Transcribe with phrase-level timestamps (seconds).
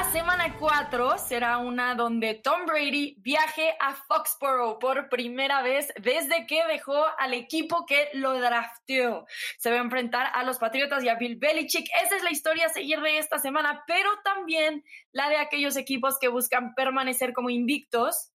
[0.00, 6.46] La semana 4 será una donde Tom Brady viaje a Foxborough por primera vez desde
[6.46, 9.26] que dejó al equipo que lo drafteó.
[9.58, 11.86] Se va a enfrentar a los Patriotas y a Bill Belichick.
[12.02, 14.82] Esa es la historia a seguir de esta semana, pero también
[15.12, 18.32] la de aquellos equipos que buscan permanecer como invictos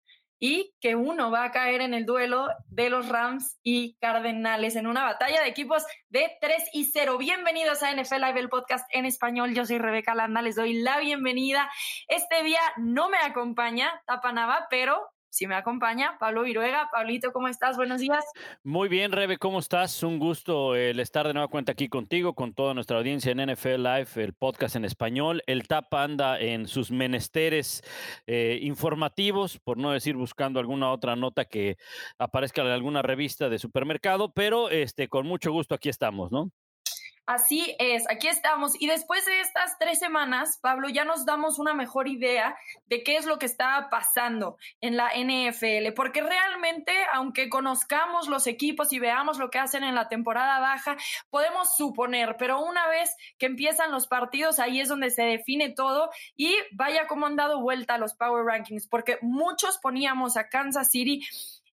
[0.43, 4.87] y que uno va a caer en el duelo de los Rams y Cardenales en
[4.87, 7.19] una batalla de equipos de 3 y 0.
[7.19, 9.53] Bienvenidos a NFL Live, el podcast en español.
[9.53, 11.69] Yo soy Rebeca Landa, les doy la bienvenida.
[12.07, 16.89] Este día no me acompaña Tapanaba, pero si me acompaña Pablo Viruega.
[16.91, 17.77] Pablito, ¿cómo estás?
[17.77, 18.23] Buenos días.
[18.63, 20.03] Muy bien, Rebe, ¿cómo estás?
[20.03, 23.81] Un gusto el estar de nueva cuenta aquí contigo, con toda nuestra audiencia en NFL
[23.81, 25.41] Live, el podcast en español.
[25.47, 27.81] El TAP anda en sus menesteres
[28.27, 31.77] eh, informativos, por no decir buscando alguna otra nota que
[32.19, 36.51] aparezca en alguna revista de supermercado, pero este, con mucho gusto aquí estamos, ¿no?
[37.27, 38.73] Así es, aquí estamos.
[38.81, 43.15] Y después de estas tres semanas, Pablo, ya nos damos una mejor idea de qué
[43.15, 48.99] es lo que está pasando en la NFL, porque realmente, aunque conozcamos los equipos y
[48.99, 50.97] veamos lo que hacen en la temporada baja,
[51.29, 56.09] podemos suponer, pero una vez que empiezan los partidos, ahí es donde se define todo
[56.35, 61.21] y vaya cómo han dado vuelta los Power Rankings, porque muchos poníamos a Kansas City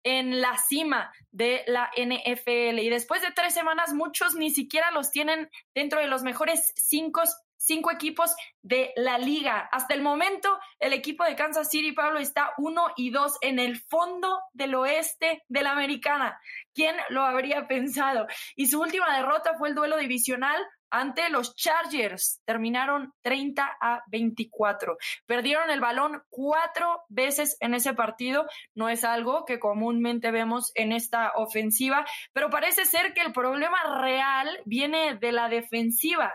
[0.04, 2.78] en la cima de la NFL.
[2.78, 7.22] Y después de tres semanas, muchos ni siquiera los tienen dentro de los mejores cinco,
[7.56, 9.68] cinco equipos de la liga.
[9.72, 13.80] Hasta el momento, el equipo de Kansas City, Pablo, está uno y dos en el
[13.80, 16.38] fondo del oeste de la americana.
[16.74, 18.26] ¿Quién lo habría pensado?
[18.54, 22.40] Y su última derrota fue el duelo divisional ante los Chargers.
[22.44, 24.96] Terminaron 30 a 24.
[25.26, 28.46] Perdieron el balón cuatro veces en ese partido.
[28.74, 34.00] No es algo que comúnmente vemos en esta ofensiva, pero parece ser que el problema
[34.00, 36.32] real viene de la defensiva.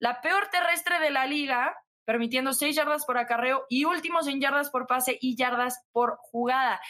[0.00, 1.74] La peor terrestre de la liga,
[2.04, 6.80] permitiendo seis yardas por acarreo y últimos en yardas por pase y yardas por jugada.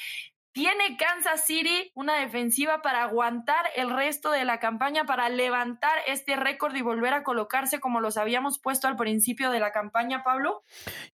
[0.58, 6.34] ¿Tiene Kansas City una defensiva para aguantar el resto de la campaña, para levantar este
[6.34, 10.64] récord y volver a colocarse como los habíamos puesto al principio de la campaña, Pablo?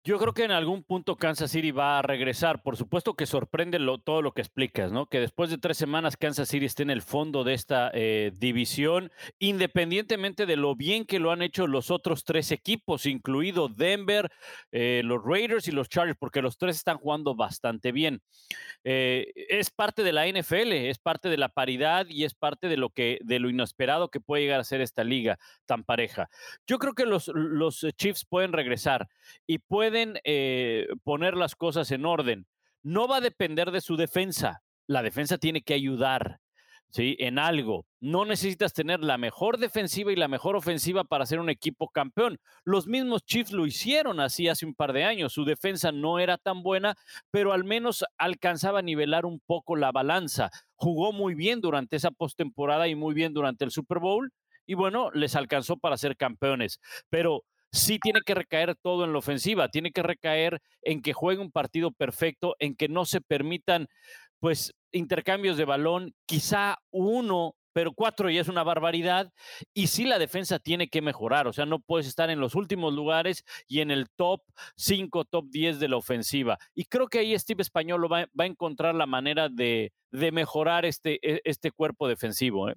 [0.06, 2.64] Yo creo que en algún punto Kansas City va a regresar.
[2.64, 5.08] Por supuesto que sorprende todo lo que explicas, ¿no?
[5.08, 9.12] Que después de tres semanas Kansas City esté en el fondo de esta eh, división,
[9.40, 14.32] independientemente de lo bien que lo han hecho los otros tres equipos, incluido Denver,
[14.72, 18.22] eh, los Raiders y los Chargers, porque los tres están jugando bastante bien.
[18.86, 22.78] Eh, es parte de la NFL, es parte de la paridad y es parte de
[22.78, 26.30] lo que, de lo inesperado que puede llegar a ser esta liga tan pareja.
[26.68, 29.10] Yo creo que los, los Chiefs pueden regresar
[29.48, 32.48] y pueden eh, poner las cosas en orden.
[32.82, 34.62] No va a depender de su defensa.
[34.88, 36.40] La defensa tiene que ayudar.
[36.94, 37.16] ¿Sí?
[37.20, 37.86] En algo.
[38.00, 42.40] No necesitas tener la mejor defensiva y la mejor ofensiva para ser un equipo campeón.
[42.64, 45.34] Los mismos Chiefs lo hicieron así hace un par de años.
[45.34, 46.96] Su defensa no era tan buena,
[47.32, 50.52] pero al menos alcanzaba a nivelar un poco la balanza.
[50.76, 54.32] Jugó muy bien durante esa postemporada y muy bien durante el Super Bowl.
[54.68, 56.80] Y bueno, les alcanzó para ser campeones.
[57.10, 61.42] Pero sí tiene que recaer todo en la ofensiva, tiene que recaer en que juegue
[61.42, 63.88] un partido perfecto, en que no se permitan
[64.40, 69.34] pues intercambios de balón, quizá uno, pero cuatro ya es una barbaridad.
[69.74, 72.94] Y sí la defensa tiene que mejorar, o sea, no puedes estar en los últimos
[72.94, 74.42] lugares y en el top
[74.78, 76.58] 5, top 10 de la ofensiva.
[76.74, 81.20] Y creo que ahí Steve Español va, a encontrar la manera de, de mejorar este,
[81.22, 82.70] e, este cuerpo defensivo.
[82.70, 82.76] ¿eh?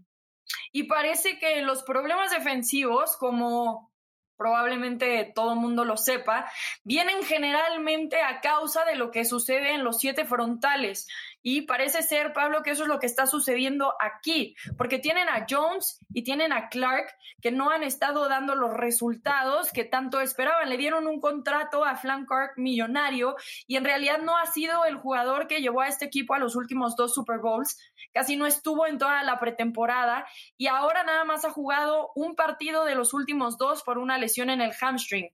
[0.73, 3.93] Y parece que los problemas defensivos, como
[4.37, 6.51] probablemente todo el mundo lo sepa,
[6.85, 11.09] vienen generalmente a causa de lo que sucede en los siete frontales.
[11.49, 15.47] Y parece ser, Pablo, que eso es lo que está sucediendo aquí, porque tienen a
[15.49, 20.69] Jones y tienen a Clark que no han estado dando los resultados que tanto esperaban.
[20.69, 23.37] Le dieron un contrato a Flank Clark millonario
[23.69, 26.57] y en realidad no ha sido el jugador que llevó a este equipo a los
[26.57, 27.79] últimos dos Super Bowls.
[28.13, 30.27] Casi no estuvo en toda la pretemporada
[30.57, 34.51] y ahora nada más ha jugado un partido de los últimos dos por una lesión
[34.51, 35.31] en el hamstring.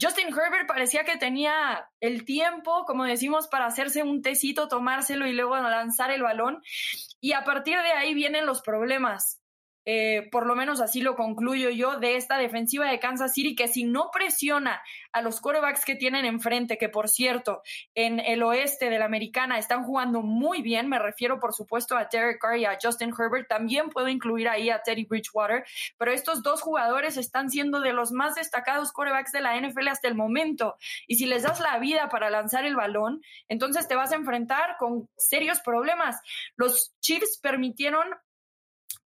[0.00, 5.32] Justin Herbert parecía que tenía el tiempo, como decimos, para hacerse un tecito, tomárselo y
[5.32, 6.62] luego lanzar el balón.
[7.20, 9.40] Y a partir de ahí vienen los problemas.
[9.88, 13.68] Eh, por lo menos así lo concluyo yo, de esta defensiva de Kansas City, que
[13.68, 17.62] si no presiona a los quarterbacks que tienen enfrente, que por cierto,
[17.94, 22.08] en el oeste de la americana están jugando muy bien, me refiero por supuesto a
[22.10, 25.64] Derek Carr y a Justin Herbert, también puedo incluir ahí a Teddy Bridgewater,
[25.96, 30.08] pero estos dos jugadores están siendo de los más destacados quarterbacks de la NFL hasta
[30.08, 30.74] el momento,
[31.06, 34.76] y si les das la vida para lanzar el balón, entonces te vas a enfrentar
[34.78, 36.20] con serios problemas.
[36.56, 38.04] Los Chiefs permitieron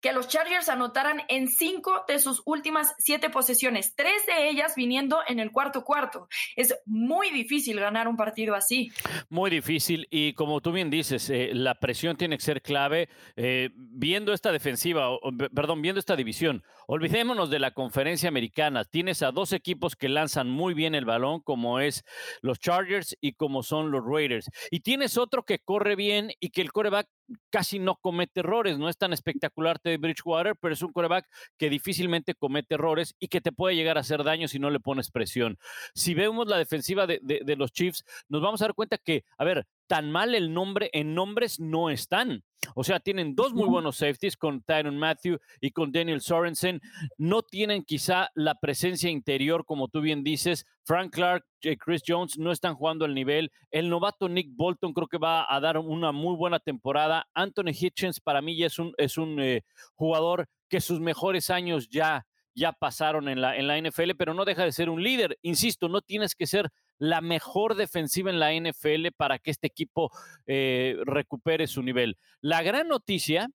[0.00, 5.20] que los Chargers anotaran en cinco de sus últimas siete posesiones, tres de ellas viniendo
[5.26, 6.28] en el cuarto cuarto.
[6.56, 8.90] Es muy difícil ganar un partido así.
[9.28, 13.08] Muy difícil y como tú bien dices, eh, la presión tiene que ser clave.
[13.36, 15.08] Eh, viendo esta defensiva,
[15.54, 18.84] perdón, viendo esta división, olvidémonos de la conferencia americana.
[18.84, 22.04] Tienes a dos equipos que lanzan muy bien el balón, como es
[22.40, 24.50] los Chargers y como son los Raiders.
[24.70, 27.08] Y tienes otro que corre bien y que el coreback
[27.50, 28.78] casi no comete errores.
[28.78, 31.26] No es tan espectacular de Bridgewater, pero es un coreback
[31.56, 34.80] que difícilmente comete errores y que te puede llegar a hacer daño si no le
[34.80, 35.58] pones presión.
[35.94, 39.44] Si vemos la defensiva de, de los Chiefs, nos vamos a dar cuenta que, a
[39.44, 42.44] ver, tan mal el nombre, en nombres no están.
[42.74, 46.80] O sea, tienen dos muy buenos safeties con Tyron Matthew y con Daniel Sorensen.
[47.16, 50.66] No tienen quizá la presencia interior, como tú bien dices.
[50.84, 53.50] Frank Clark, y Chris Jones no están jugando al nivel.
[53.70, 57.26] El novato Nick Bolton creo que va a dar una muy buena temporada.
[57.34, 59.64] Anthony Hitchens para mí ya es un, es un eh,
[59.94, 64.44] jugador que sus mejores años ya, ya pasaron en la, en la NFL, pero no
[64.44, 65.38] deja de ser un líder.
[65.42, 70.10] Insisto, no tienes que ser la mejor defensiva en la NFL para que este equipo
[70.46, 72.18] eh, recupere su nivel.
[72.40, 73.48] La gran noticia,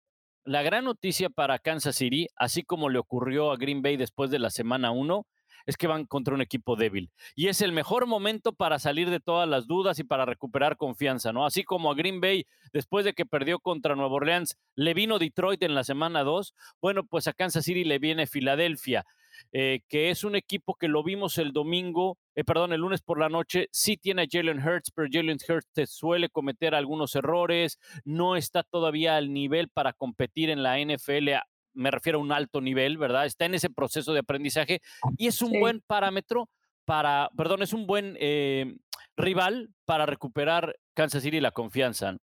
[0.44, 4.40] la gran noticia para Kansas City, así como le ocurrió a Green Bay después de
[4.40, 5.26] la semana 1,
[5.66, 7.12] es que van contra un equipo débil.
[7.36, 11.32] Y es el mejor momento para salir de todas las dudas y para recuperar confianza,
[11.32, 11.46] ¿no?
[11.46, 15.64] Así como a Green Bay, después de que perdió contra Nueva Orleans, le vino Detroit
[15.64, 19.06] en la semana 2, bueno, pues a Kansas City le viene Filadelfia.
[19.52, 23.20] Eh, que es un equipo que lo vimos el domingo, eh, perdón, el lunes por
[23.20, 28.36] la noche, sí tiene a Jalen Hurts, pero Jalen Hurts suele cometer algunos errores, no
[28.36, 31.30] está todavía al nivel para competir en la NFL,
[31.74, 33.26] me refiero a un alto nivel, ¿verdad?
[33.26, 34.82] Está en ese proceso de aprendizaje
[35.18, 36.50] y es un buen parámetro
[36.86, 38.76] para, perdón, es un buen eh,
[39.16, 42.18] rival para recuperar Kansas City la confianza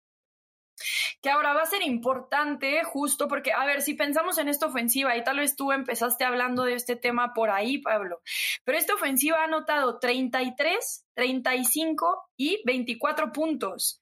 [1.21, 5.15] que ahora va a ser importante justo porque, a ver, si pensamos en esta ofensiva,
[5.15, 8.21] y tal vez tú empezaste hablando de este tema por ahí, Pablo,
[8.63, 14.01] pero esta ofensiva ha anotado 33, 35 y 24 puntos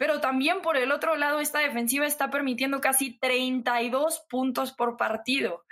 [0.00, 5.66] pero también por el otro lado esta defensiva está permitiendo casi 32 puntos por partido.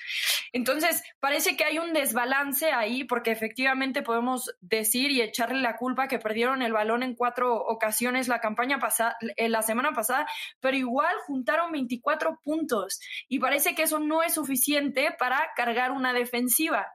[0.52, 6.08] Entonces, parece que hay un desbalance ahí porque efectivamente podemos decir y echarle la culpa
[6.08, 10.26] que perdieron el balón en cuatro ocasiones la campaña pasada, eh, la semana pasada,
[10.60, 16.12] pero igual juntaron 24 puntos y parece que eso no es suficiente para cargar una
[16.12, 16.86] defensiva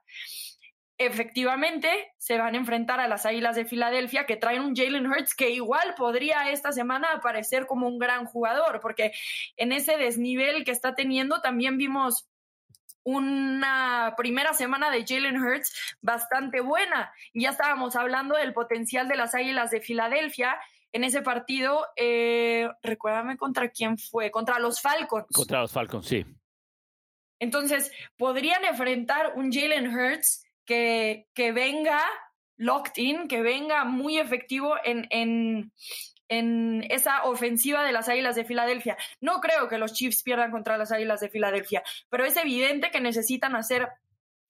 [0.97, 5.33] efectivamente se van a enfrentar a las Águilas de Filadelfia que traen un Jalen Hurts
[5.33, 9.11] que igual podría esta semana aparecer como un gran jugador, porque
[9.57, 12.27] en ese desnivel que está teniendo también vimos
[13.03, 17.11] una primera semana de Jalen Hurts bastante buena.
[17.33, 20.57] Ya estábamos hablando del potencial de las Águilas de Filadelfia.
[20.93, 25.27] En ese partido, eh, recuérdame contra quién fue, contra los Falcons.
[25.33, 26.25] Contra los Falcons, sí.
[27.39, 32.01] Entonces, podrían enfrentar un Jalen Hurts que, que venga
[32.57, 35.71] locked in, que venga muy efectivo en, en,
[36.29, 38.97] en esa ofensiva de las Águilas de Filadelfia.
[39.21, 43.01] No creo que los Chiefs pierdan contra las Águilas de Filadelfia, pero es evidente que
[43.01, 43.89] necesitan hacer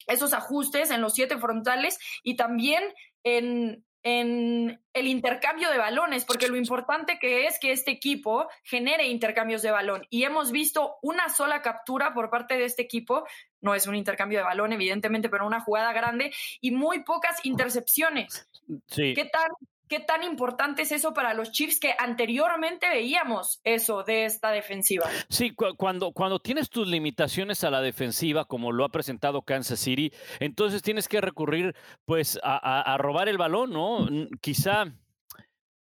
[0.06, 2.82] esos ajustes en los siete frontales y también
[3.22, 9.06] en, en el intercambio de balones, porque lo importante que es que este equipo genere
[9.06, 10.06] intercambios de balón.
[10.10, 13.26] Y hemos visto una sola captura por parte de este equipo,
[13.62, 18.46] no es un intercambio de balón, evidentemente, pero una jugada grande y muy pocas intercepciones.
[18.88, 19.14] Sí.
[19.14, 19.48] ¿Qué tal?
[19.94, 25.08] ¿Qué tan importante es eso para los Chiefs que anteriormente veíamos eso de esta defensiva?
[25.28, 30.12] Sí, cuando, cuando tienes tus limitaciones a la defensiva, como lo ha presentado Kansas City,
[30.40, 34.08] entonces tienes que recurrir pues a, robar el balón, ¿no?
[34.40, 34.92] Quizá,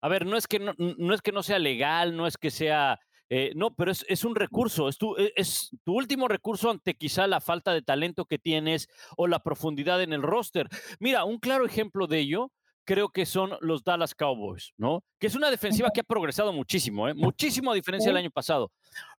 [0.02, 2.50] a ver, no es que no, no, es que no sea legal, no es que
[2.50, 3.00] sea...
[3.30, 6.92] Eh, no, pero es, es, un recurso, es tu, e, es tu último recurso ante
[6.98, 10.68] quizá la falta de talento que tienes o la profundidad en el roster.
[11.00, 12.52] Mira, un claro ejemplo de ello
[12.84, 15.04] creo que son los Dallas Cowboys, ¿no?
[15.18, 17.14] Que es una defensiva que ha progresado muchísimo, ¿eh?
[17.14, 18.72] Muchísimo a diferencia del año pasado.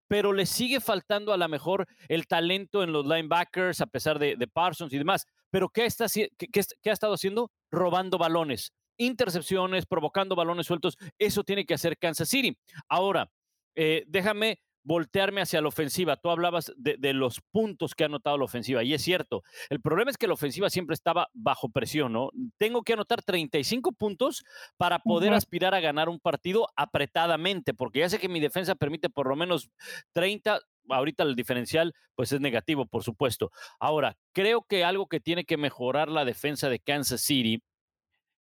[0.08, 4.48] Pero le sigue faltando a lo mejor el talento en los linebackers, a pesar de,
[4.52, 5.26] Parsons y demás.
[5.50, 7.52] Pero ¿qué, está, qué, ha estado haciendo?
[7.72, 10.98] Robando balones, intercepciones, provocando balones sueltos.
[11.18, 12.58] Eso tiene que hacer Kansas City.
[12.90, 13.30] Ahora,
[13.76, 16.18] eh, déjame voltearme hacia la ofensiva.
[16.18, 19.44] Tú hablabas de, los puntos que ha anotado la ofensiva, y es cierto.
[19.70, 22.30] El problema es que la ofensiva siempre estaba bajo presión, ¿no?
[22.58, 24.44] Tengo que anotar 35 puntos
[24.78, 29.10] para poder aspirar a ganar un partido apretadamente, porque ya sé que mi defensa permite
[29.10, 29.70] por lo menos
[30.14, 30.60] 30.
[30.90, 33.52] Ahorita el diferencial, pues es negativo, por supuesto.
[33.80, 37.64] Ahora, creo que algo que tiene que mejorar la defensa de Kansas City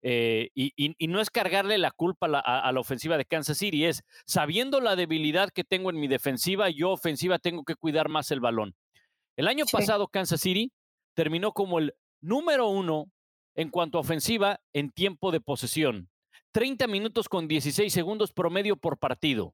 [0.03, 4.81] eh, y, no es cargarle la culpa a la, ofensiva de Kansas City, es sabiendo
[4.81, 8.75] la debilidad que tengo en mi defensiva, yo ofensiva tengo que cuidar más el balón.
[9.37, 10.71] El año pasado Kansas City
[11.13, 13.11] terminó como el número uno
[13.55, 16.09] en cuanto a ofensiva en tiempo de posesión.
[16.51, 19.53] 30 minutos con 16 segundos promedio por partido.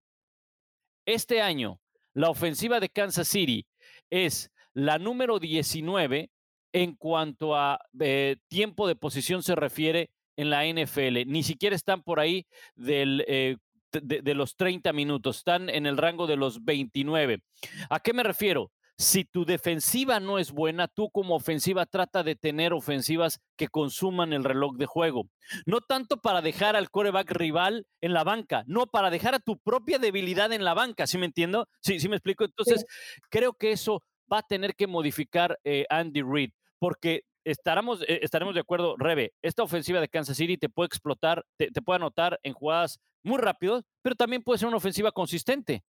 [1.05, 1.79] Este año,
[2.13, 3.67] la ofensiva de Kansas City
[4.09, 6.31] es la número 19
[6.73, 11.25] en cuanto a eh, tiempo de posición se refiere en la NFL.
[11.25, 13.57] Ni siquiera están por ahí del, eh,
[13.91, 17.41] de, de, los 30 minutos, están en el rango de los 29.
[17.89, 18.71] ¿A qué me refiero?
[18.99, 24.33] Si tu defensiva no es buena, tú como ofensiva trata de tener ofensivas que consuman
[24.33, 25.29] el reloj de juego.
[25.67, 29.59] No tanto para dejar al coreback rival en la banca, no para dejar a tu
[29.59, 31.67] propia debilidad en la banca, ¿sí me entiendo?
[31.79, 32.43] Sí, sí me explico.
[32.43, 33.21] Entonces, sí.
[33.29, 34.01] creo que eso
[34.31, 39.33] va a tener que modificar eh, Andy Reid, porque estaremos, eh, estaremos de acuerdo, Rebe,
[39.41, 43.83] esta ofensiva de Kansas City te puede explotar, te, puede anotar en jugadas muy rápidas,
[44.01, 45.83] pero también puede ser una ofensiva consistente.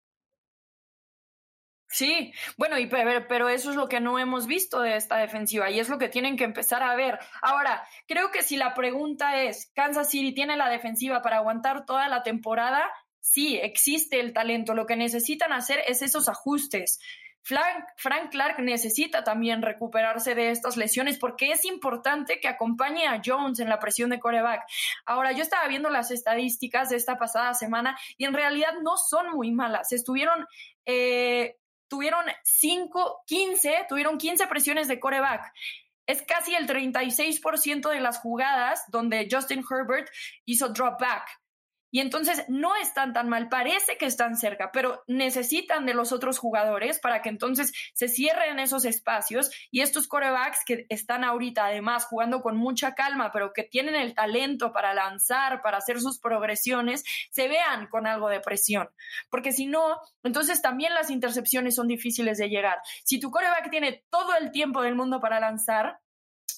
[1.88, 5.70] Sí, bueno, y pero, pero, eso es lo que no hemos visto de esta defensiva
[5.70, 7.18] y es lo que tienen que empezar a ver.
[7.42, 12.08] Ahora, creo que si la pregunta es, ¿Kansas City tiene la defensiva para aguantar toda
[12.08, 12.90] la temporada?
[13.20, 14.74] Sí, existe el talento.
[14.74, 16.98] Lo que necesitan hacer es esos ajustes.
[17.46, 23.60] Frank, Clark necesita también recuperarse de estas lesiones porque es importante que acompañe a Jones
[23.60, 24.62] en la presión de coreback.
[25.04, 29.30] Ahora, yo estaba viendo las estadísticas de esta pasada semana y en realidad no son
[29.30, 29.92] muy malas.
[29.92, 30.46] Estuvieron
[30.86, 31.56] eh,
[31.88, 35.52] tuvieron 5, 15, tuvieron 15 presiones de coreback.
[36.06, 40.08] Es casi el 36% de las jugadas donde Justin Herbert
[40.44, 41.28] hizo drop back.
[41.96, 46.38] Y entonces no están tan mal, parece que están cerca, pero necesitan de los otros
[46.38, 52.04] jugadores para que entonces se cierren esos espacios y estos corebacks que están ahorita además
[52.04, 57.02] jugando con mucha calma, pero que tienen el talento para lanzar, para hacer sus progresiones,
[57.30, 58.90] se vean con algo de presión.
[59.30, 62.76] Porque si no, entonces también las intercepciones son difíciles de llegar.
[63.04, 65.98] Si tu coreback tiene todo el tiempo del mundo para lanzar,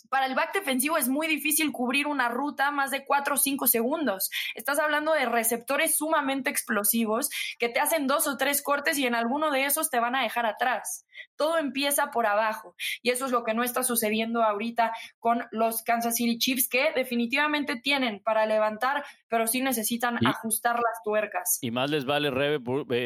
[0.08, 3.66] para el back defensivo es muy difícil cubrir una ruta más de 4 o 5
[3.66, 4.30] segundos.
[4.54, 9.14] Estás hablando de receptores sumamente explosivos que te hacen dos o tres cortes y en
[9.14, 11.04] alguno de esos te van a dejar atrás.
[11.36, 15.82] Todo empieza por abajo y eso es lo que no está sucediendo ahorita con los
[15.82, 21.58] Kansas City Chiefs que definitivamente tienen para levantar, pero sí necesitan y, ajustar las tuercas.
[21.60, 22.60] Y más les vale, Rebe,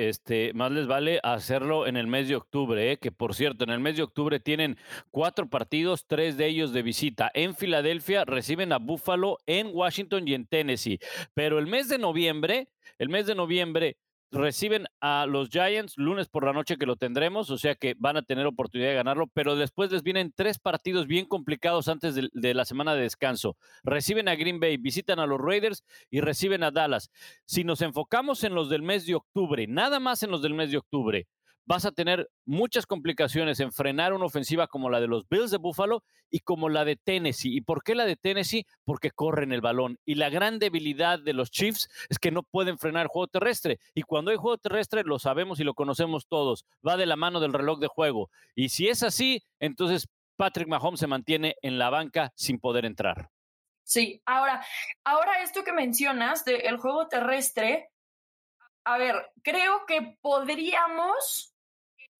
[0.08, 2.98] este, más les vale hacerlo en el mes de octubre, ¿eh?
[2.98, 4.76] que por cierto, en el mes de octubre tienen
[5.10, 7.30] cuatro partidos, tres de ellos de visita.
[7.32, 10.98] En Filadelfia reciben a Buffalo, en Washington y en Tennessee.
[11.32, 12.68] Pero el mes de noviembre,
[12.98, 13.96] el mes de noviembre
[14.30, 18.18] reciben a los Giants lunes por la noche que lo tendremos, o sea que van
[18.18, 22.28] a tener oportunidad de ganarlo, pero después les vienen tres partidos bien complicados antes de,
[22.34, 23.56] de, la semana de descanso.
[23.82, 27.10] Reciben a Green Bay, visitan a los Raiders y reciben a Dallas.
[27.46, 30.70] Si nos enfocamos en los del mes de octubre, nada más en los del mes
[30.70, 31.26] de octubre,
[31.64, 35.58] vas a tener muchas complicaciones en frenar una ofensiva como la de los Bills de
[35.58, 37.54] Buffalo y como la de Tennessee.
[37.54, 38.66] ¿Y por qué la de Tennessee?
[38.84, 39.98] Porque corren el balón.
[40.04, 43.78] Y la gran debilidad de los Chiefs es que no pueden frenar juego terrestre.
[43.94, 47.40] Y cuando hay juego terrestre, lo sabemos y lo conocemos todos, va de la mano
[47.40, 48.30] del reloj de juego.
[48.54, 53.30] Y si es así, entonces Patrick Mahomes se mantiene en la banca sin poder entrar.
[53.84, 54.64] Sí, ahora,
[55.04, 57.90] ahora esto que mencionas del el juego terrestre,
[58.84, 61.51] a ver, creo que podríamos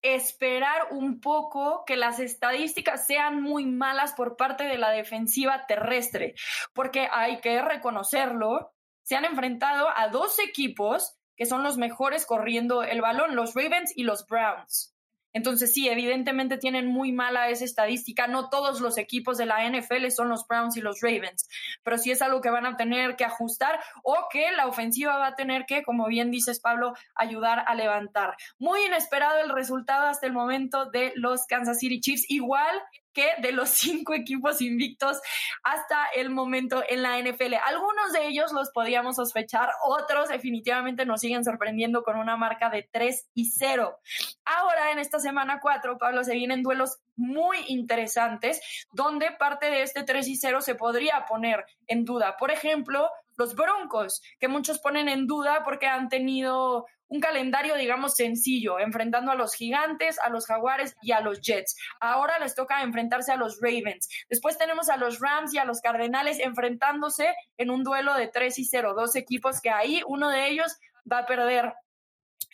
[0.02, 6.34] esperar un poco que las estadísticas sean muy malas por parte de la defensiva terrestre,
[6.74, 12.82] porque hay que reconocerlo, se han enfrentado a dos equipos que son los mejores corriendo
[12.82, 14.91] el balón, los Ravens y los Browns.
[15.32, 18.26] Entonces, sí, evidentemente tienen muy mala esa estadística.
[18.26, 21.48] No todos los equipos de la NFL son los Browns y los Ravens,
[21.82, 25.28] pero sí es algo que van a tener que ajustar o que la ofensiva va
[25.28, 28.36] a tener que, como bien dices, Pablo, ayudar a levantar.
[28.58, 32.24] Muy inesperado el resultado hasta el momento de los Kansas City Chiefs.
[32.28, 35.20] Igual que de los cinco equipos invictos
[35.62, 37.54] hasta el momento en la NFL.
[37.66, 42.88] Algunos de ellos los podíamos sospechar, otros definitivamente nos siguen sorprendiendo con una marca de
[42.90, 43.98] 3 y 0.
[44.44, 48.60] Ahora, en esta semana 4, Pablo, se vienen duelos muy interesantes
[48.92, 52.36] donde parte de este 3 y 0 se podría poner en duda.
[52.36, 58.14] Por ejemplo, los Broncos, que muchos ponen en duda porque han tenido un calendario, digamos,
[58.14, 61.76] sencillo, enfrentando a los gigantes, a los jaguares y a los Jets.
[62.00, 64.08] Ahora les toca enfrentarse a los Ravens.
[64.30, 68.58] Después tenemos a los Rams y a los Cardenales enfrentándose en un duelo de 3
[68.58, 70.78] y 0, dos equipos que ahí uno de ellos
[71.10, 71.74] va a perder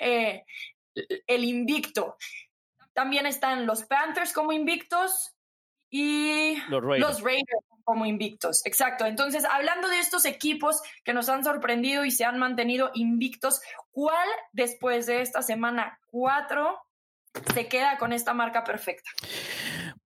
[0.00, 0.44] eh,
[1.26, 2.16] el invicto.
[2.92, 5.36] También están los Panthers como invictos
[5.88, 7.08] y los Raiders.
[7.08, 8.60] Los Raiders como invictos.
[8.66, 9.06] Exacto.
[9.06, 14.28] Entonces, hablando de estos equipos que nos han sorprendido y se han mantenido invictos, ¿cuál
[14.52, 16.78] después de esta semana 4
[17.54, 19.10] se queda con esta marca perfecta.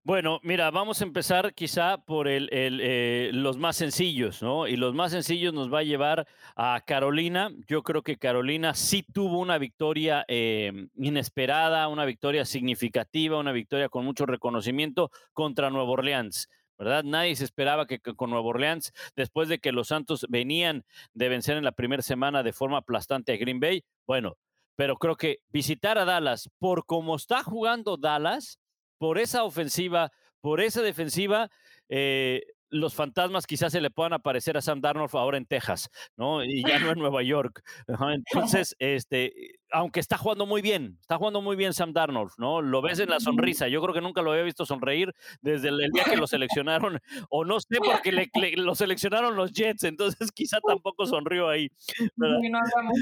[0.03, 4.67] Bueno, mira, vamos a empezar quizá por el, eh, los más sencillos, ¿no?
[4.67, 7.51] Y los más sencillos nos va a llevar a Carolina.
[7.67, 13.87] Yo creo que Carolina sí tuvo una victoria eh, inesperada, una victoria significativa, una victoria
[13.87, 16.49] con mucho reconocimiento contra Nueva Orleans.
[16.77, 17.03] ¿Verdad?
[17.03, 21.57] Nadie se esperaba que, con Nueva Orleans, después de que los Santos venían de vencer
[21.57, 24.37] en la primera semana de forma aplastante a Green Bay, bueno,
[24.75, 28.59] pero creo que visitar a Dallas por cómo está jugando Dallas,
[28.97, 30.11] por esa ofensiva,
[30.41, 31.49] por esa defensiva,
[31.89, 36.43] eh, los fantasmas quizás se le puedan aparecer a Sam Darnold ahora en Texas, ¿no?
[36.43, 37.63] Y ya no en Nueva York.
[38.33, 39.33] Entonces, este,
[39.71, 42.61] aunque está jugando muy bien, está jugando muy bien Sam Darnold, ¿no?
[42.61, 43.67] Lo ves en la sonrisa.
[43.67, 46.99] Yo creo que nunca lo había visto sonreír desde el, día que lo seleccionaron,
[47.29, 51.69] o no sé, porque le, lo seleccionaron los Jets, entonces quizá tampoco sonrió ahí.
[52.15, 52.27] No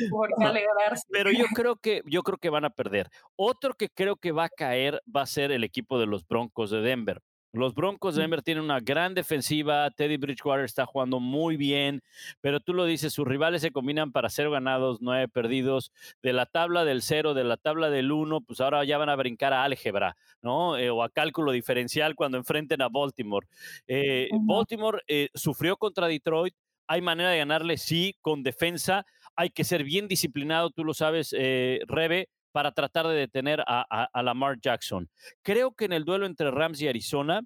[0.10, 1.06] por alegrarse.
[1.10, 3.10] Pero yo creo que yo creo que van a perder.
[3.36, 6.72] Otro que creo que va a caer va a ser el equipo de los Broncos
[6.72, 7.22] de Denver.
[7.54, 12.02] Los Broncos de Denver tienen una gran defensiva, Teddy Bridgewater está jugando muy bien,
[12.40, 15.92] pero tú lo dices, sus rivales se combinan para ser ganados, nueve perdidos,
[16.24, 19.18] de la tabla del cero, de la tabla del uno, pues ahora ya van a
[19.18, 20.78] brincar a álgebra, ¿no?
[20.78, 23.48] Eh, o a cálculo diferencial cuando enfrenten a Baltimore.
[23.86, 26.54] Eh, Baltimore eh, sufrió contra Detroit,
[26.88, 29.06] hay manera de ganarle, sí, con defensa,
[29.36, 34.60] hay que ser bien disciplinado, tú lo sabes, Rebe, para tratar de detener a, Lamar
[34.60, 35.10] Jackson.
[35.42, 37.42] Creo que en el duelo entre Rams y Arizona,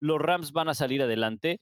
[0.00, 1.60] los Rams van a salir adelante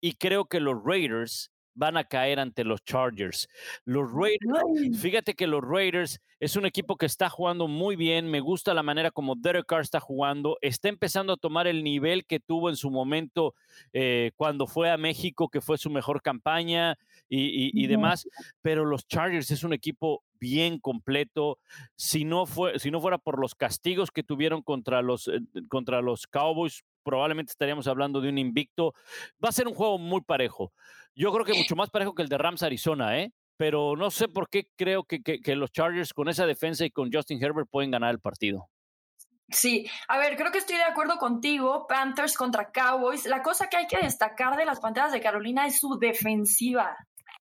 [0.00, 3.48] y creo que los Raiders van a caer ante los Chargers.
[3.84, 8.40] Los Raiders, fíjate que los Raiders es un equipo que está jugando muy bien, me
[8.40, 12.40] gusta la manera como Derek Carr está jugando, está empezando a tomar el nivel que
[12.40, 13.54] tuvo en su momento
[13.92, 16.96] eh, cuando fue a México, que fue su mejor campaña
[17.28, 18.26] y, demás,
[18.62, 21.58] pero los Chargers es un equipo bien completo.
[21.96, 26.00] Si no, fue, si no fuera por los castigos que tuvieron contra los, eh, contra
[26.02, 28.94] los Cowboys, probablemente estaríamos hablando de un invicto.
[29.42, 30.72] Va a ser un juego muy parejo.
[31.14, 33.32] Yo creo que mucho más parejo que el de Rams Arizona, ¿eh?
[33.56, 37.12] Pero no sé por qué creo que, que los Chargers con esa defensa y con
[37.12, 38.68] Justin Herbert pueden ganar el partido.
[39.50, 43.24] Sí, a ver, creo que estoy de acuerdo contigo, Panthers contra Cowboys.
[43.24, 46.96] La cosa que hay que destacar de las Panteras de Carolina es su defensiva.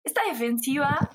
[0.04, 1.10] Esta defensiva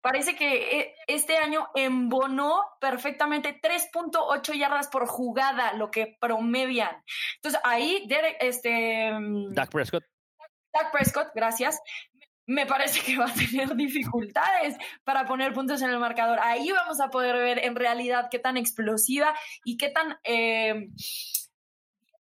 [0.00, 7.02] parece que eh, este año embonó perfectamente 3.8 yardas por jugada, lo que promedian.
[7.36, 9.12] Entonces ahí, Derek, este...
[9.12, 10.04] Mm, Dak Prescott.
[10.72, 11.80] Dak Prescott, gracias.
[12.46, 16.38] Me parece que va a tener dificultades para poner puntos en el marcador.
[16.40, 19.34] Ahí vamos a poder ver en realidad qué tan explosiva
[19.64, 20.18] y qué tan...
[20.24, 20.88] Eh,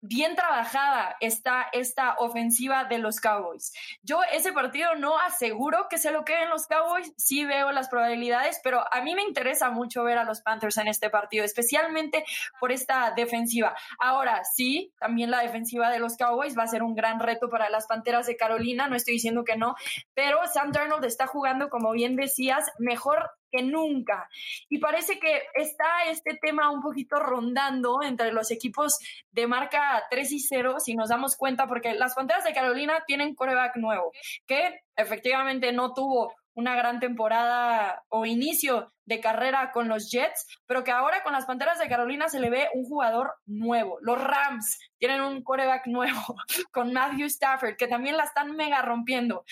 [0.01, 3.71] bien trabajada está esta ofensiva de los Cowboys.
[4.01, 8.59] Yo ese partido no aseguro que se lo queden los Cowboys, sí veo las probabilidades,
[8.63, 12.25] pero a mí me interesa mucho ver a los Panthers en este partido, especialmente
[12.59, 13.75] por esta defensiva.
[13.99, 17.69] Ahora, sí, también la defensiva de los Cowboys va a ser un gran reto para
[17.69, 19.75] las Panteras de Carolina, no estoy diciendo que no,
[20.13, 24.29] pero Sam Darnold está jugando, como bien decías, mejor que nunca.
[24.69, 28.97] Y parece que está este tema un poquito rondando entre los equipos
[29.31, 33.35] de marca 3 y 0, si nos damos cuenta, porque las Panteras de Carolina tienen
[33.35, 34.11] coreback nuevo,
[34.47, 40.83] que efectivamente no tuvo una gran temporada o inicio de carrera con los Jets, pero
[40.83, 43.97] que ahora con las Panteras de Carolina se le ve un jugador nuevo.
[44.01, 46.35] Los Rams tienen un coreback nuevo
[46.71, 49.45] con Matthew Stafford, que también la están mega rompiendo.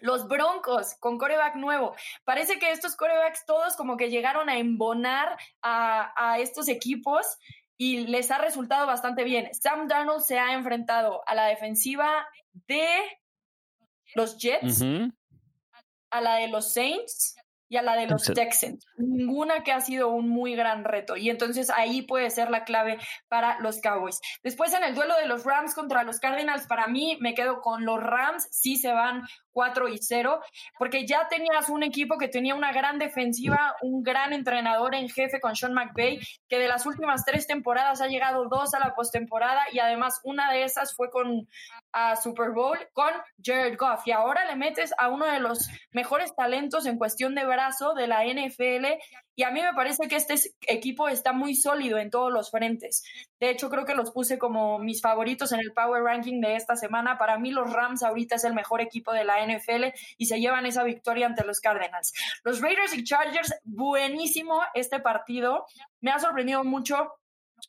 [0.00, 1.94] Los Broncos con coreback nuevo.
[2.24, 7.38] Parece que estos corebacks todos como que llegaron a embonar a, estos equipos
[7.76, 9.48] y les ha resultado bastante bien.
[9.54, 12.86] Sam Darnold se ha enfrentado a la defensiva de
[14.14, 14.82] los Jets,
[16.10, 17.36] a la de los Saints
[17.68, 18.84] y a la de los Texans.
[18.96, 21.16] Ninguna que ha sido un muy gran reto.
[21.16, 22.98] Y entonces ahí puede ser la clave
[23.28, 24.20] para los Cowboys.
[24.42, 27.84] Después en el duelo de los Rams contra los Cardinals, para mí me quedo con
[27.84, 28.48] los Rams.
[28.50, 29.22] Sí se van
[29.56, 30.40] 4 y 0,
[30.78, 35.40] porque ya tenías un equipo que tenía una gran defensiva, un gran entrenador en jefe
[35.40, 39.62] con Sean McVay, que de las últimas tres temporadas ha llegado dos a la postemporada
[39.72, 41.48] y además una de esas fue con
[41.92, 43.10] a Super Bowl con
[43.42, 44.06] Jared Goff.
[44.06, 48.06] Y ahora le metes a uno de los mejores talentos en cuestión de brazo de
[48.06, 48.86] la NFL
[49.38, 50.34] y a mí me parece que este
[50.66, 53.04] equipo está muy sólido en todos los frentes.
[53.38, 56.74] De hecho, creo que los puse como mis favoritos en el Power Ranking de esta
[56.74, 57.18] semana.
[57.18, 60.64] Para mí, los Rams ahorita es el mejor equipo de la NFL y se llevan
[60.64, 62.14] esa victoria ante los Cardinals.
[62.44, 65.66] Los Raiders y Chargers, buenísimo este partido.
[66.00, 67.12] Me ha sorprendido mucho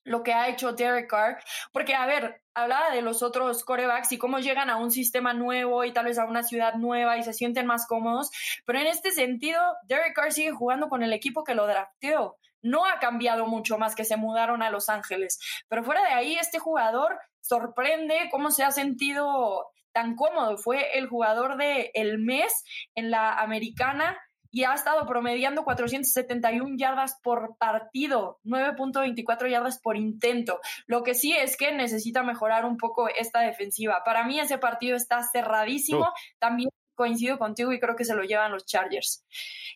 [0.03, 1.39] lo que ha hecho Derek Carr,
[1.71, 5.83] porque a ver, hablaba de los otros corebacks y cómo llegan a un sistema nuevo
[5.83, 8.31] y tal vez a una ciudad nueva y se sienten más cómodos,
[8.65, 12.37] pero en este sentido, Derek Carr sigue jugando con el equipo que lo drafteó.
[12.63, 15.39] no ha cambiado mucho más que se mudaron a Los Ángeles.
[15.69, 20.57] Pero fuera de ahí, este jugador sorprende cómo se ha sentido tan cómodo.
[20.57, 24.17] Fue el jugador del el mes en la americana
[24.51, 30.59] y ha estado promediando 471 yardas por partido, 9.24 yardas por intento.
[30.85, 34.03] Lo que sí es que necesita mejorar un poco esta defensiva.
[34.05, 36.07] Para mí ese partido está cerradísimo.
[36.39, 39.25] También coincido contigo y creo que se lo llevan los Chargers.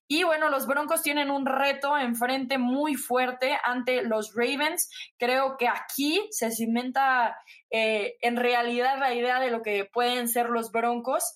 [0.08, 4.90] Y bueno, los Broncos tienen un reto enfrente muy fuerte ante los Ravens.
[5.18, 7.38] Creo que aquí se cimenta
[7.70, 11.36] eh, en realidad la idea de lo que pueden ser los Broncos.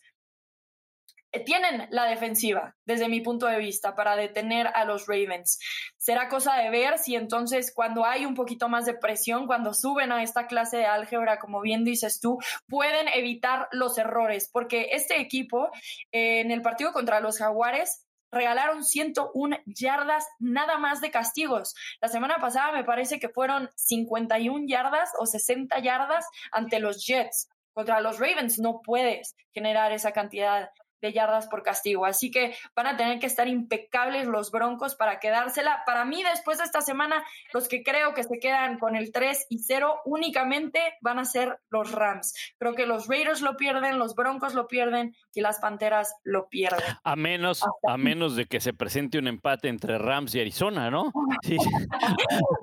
[1.36, 5.60] Eh, tienen la defensiva, desde mi punto de vista, para detener a los Ravens.
[5.98, 10.14] Será cosa de ver si entonces cuando hay un poquito más de presión, cuando suben
[10.14, 12.38] a esta clase de álgebra, como bien dices tú,
[12.70, 15.70] pueden evitar los errores, porque este equipo
[16.14, 21.76] eh, en el partido contra los Jaguares regalaron 101 yardas nada más de castigos.
[22.00, 27.50] La semana pasada me parece que fueron 51 yardas o 60 yardas ante los Jets.
[27.74, 30.70] Contra los Ravens no puedes generar esa cantidad
[31.02, 32.06] de yardas por castigo.
[32.06, 35.84] Así que van a tener que estar impecables los Broncos para quedársela.
[35.86, 39.48] Para mí, después de esta semana, los que creo que se quedan con el 3
[39.50, 42.34] y 0 únicamente van a ser los Rams.
[42.58, 46.84] Creo que los Raiders lo pierden, los Broncos lo pierden y las Panteras lo pierden.
[47.04, 51.12] A menos, a menos de que se presente un empate entre Rams y Arizona, ¿no?
[51.44, 51.58] Sí.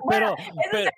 [0.09, 0.35] pero,
[0.71, 0.89] pero,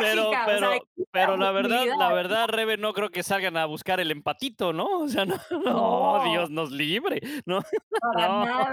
[0.00, 0.42] mágica.
[0.46, 0.70] Pero,
[1.10, 5.00] pero, la verdad, la verdad, Rebe, no creo que salgan a buscar el empatito, ¿no?
[5.00, 7.60] O sea, no, no Dios nos libre, ¿no?
[8.14, 8.72] Para nada.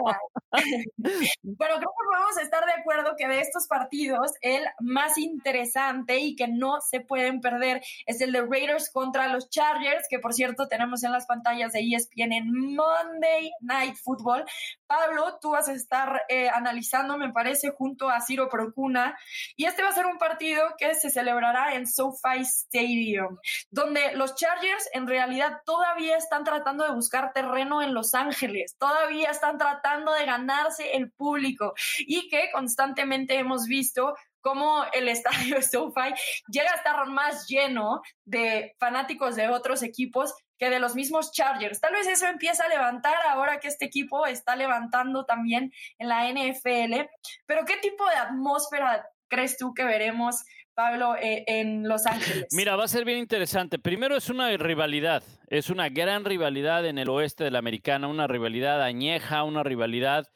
[1.01, 6.35] Pero creo que podemos estar de acuerdo que de estos partidos, el más interesante y
[6.35, 10.67] que no se pueden perder es el de Raiders contra los Chargers, que por cierto
[10.67, 14.45] tenemos en las pantallas de ESPN en Monday Night Football.
[14.87, 19.17] Pablo, tú vas a estar eh, analizando, me parece, junto a Ciro Procuna,
[19.55, 23.37] y este va a ser un partido que se celebrará en SoFi Stadium,
[23.69, 29.31] donde los Chargers en realidad todavía están tratando de buscar terreno en Los Ángeles, todavía
[29.31, 34.15] están tratando de ganarse el público y que constantemente hemos visto
[34.47, 36.13] cómo el estadio SoFi
[36.47, 41.81] llega a estar más lleno de fanáticos de otros equipos que de los mismos Chargers.
[41.81, 46.31] Tal vez eso empieza a levantar ahora que este equipo está levantando también en la
[46.31, 47.09] NFL.
[47.45, 52.47] Pero ¿qué tipo de atmósfera crees tú que veremos Pablo, eh, en Los Ángeles?
[52.51, 53.79] Mira, va a ser bien interesante.
[53.79, 58.27] Primero es una rivalidad, es una gran rivalidad en el oeste de la americana, una
[58.27, 60.27] rivalidad añeja, una rivalidad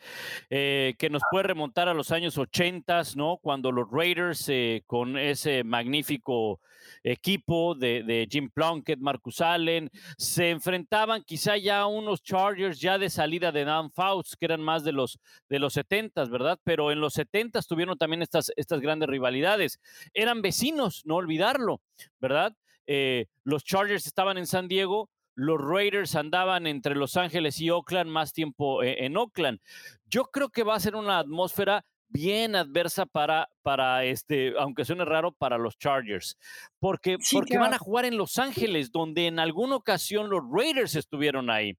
[0.49, 3.37] eh, que nos puede remontar a los años 80, ¿no?
[3.41, 6.61] Cuando los Raiders, eh, con ese magnífico
[7.03, 13.09] equipo de, Jim Plunkett, Marcus Allen, se enfrentaban quizá ya a unos Chargers ya de
[13.09, 15.19] salida de Dan Fouts, que eran más de los,
[15.49, 16.59] de los 70, ¿verdad?
[16.63, 19.79] Pero en los 70 tuvieron también estas, estas grandes rivalidades.
[20.13, 21.81] Eran vecinos, no olvidarlo,
[22.19, 22.55] ¿verdad?
[22.87, 28.09] Eh, los Chargers estaban en San Diego, los Raiders andaban entre Los Ángeles y Oakland
[28.09, 29.59] más tiempo eh, en Oakland.
[30.05, 35.05] Yo creo que va a ser una atmósfera bien adversa para, para este, aunque suene
[35.05, 36.37] raro, para los Chargers.
[36.79, 41.49] Porque, porque van a jugar en Los Ángeles, donde en alguna ocasión los Raiders estuvieron
[41.49, 41.77] ahí.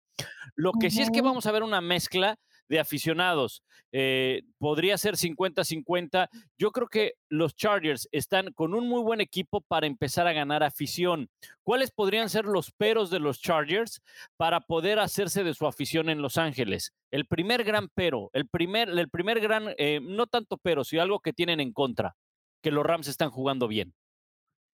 [0.55, 2.39] Lo que sí es que vamos a ver una mezcla
[2.73, 3.63] de aficionados.
[3.93, 6.31] Eh, podría ser 50-50.
[6.57, 10.63] Yo creo que los Chargers están con un muy buen equipo para empezar a ganar
[10.63, 11.29] afición.
[11.65, 14.01] ¿Cuáles podrían ser los peros de los Chargers
[14.39, 16.95] para poder hacerse de su afición en Los Ángeles?
[17.11, 21.21] El primer gran pero, el primer, el primer gran, eh, no tanto pero, sino algo
[21.21, 22.17] que tienen en contra,
[22.63, 23.93] que los Rams están jugando bien.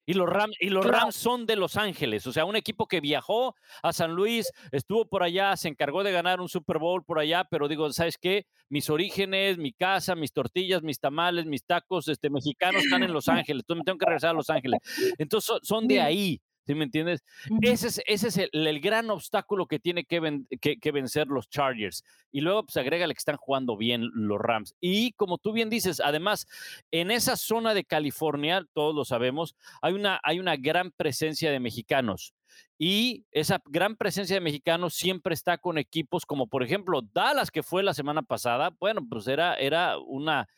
[0.08, 3.02] Y los, Rams, y los Rams son de Los Ángeles, o sea, un equipo que
[3.02, 7.18] viajó a San Luis, estuvo por allá, se encargó de ganar un Super Bowl por
[7.18, 8.46] allá, pero digo, ¿sabes qué?
[8.70, 13.28] Mis orígenes, mi casa, mis tortillas, mis tamales, mis tacos este, mexicanos están en Los
[13.28, 14.80] Ángeles, entonces me tengo que regresar a Los Ángeles.
[15.18, 16.40] Entonces son de ahí.
[16.68, 17.24] ¿Sí me entiendes?
[17.62, 20.20] Ese es, ese es el, gran obstáculo que tiene que,
[20.60, 22.04] que, vencer los Chargers.
[22.30, 24.74] Y luego, pues agrégale que están jugando bien los Rams.
[24.78, 26.46] Y como tú bien dices, además,
[26.90, 31.58] en esa zona de California, todos lo sabemos, hay una, hay una gran presencia de
[31.58, 32.34] mexicanos.
[32.78, 37.64] Y esa gran presencia de mexicanos siempre está con equipos como, por ejemplo, Dallas, que
[37.64, 38.70] fue la semana pasada.
[38.78, 40.48] Bueno, pues era, era, una,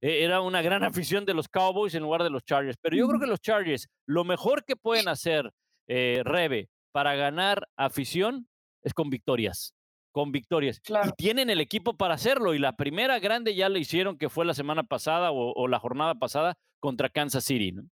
[0.00, 2.78] e, era una gran afición de los Cowboys en lugar de los Chargers.
[2.80, 5.52] Pero yo creo que los Chargers, lo mejor que pueden hacer,
[5.86, 8.48] eh, Rebe, para ganar afición
[8.82, 9.74] es con victorias
[10.10, 10.80] con victorias.
[10.88, 12.52] Y tienen el equipo para hacerlo.
[12.52, 15.78] Y la primera grande ya lo hicieron, que fue la semana pasada o, o la
[15.78, 17.70] jornada pasada contra Kansas City.
[17.70, 17.84] ¿no?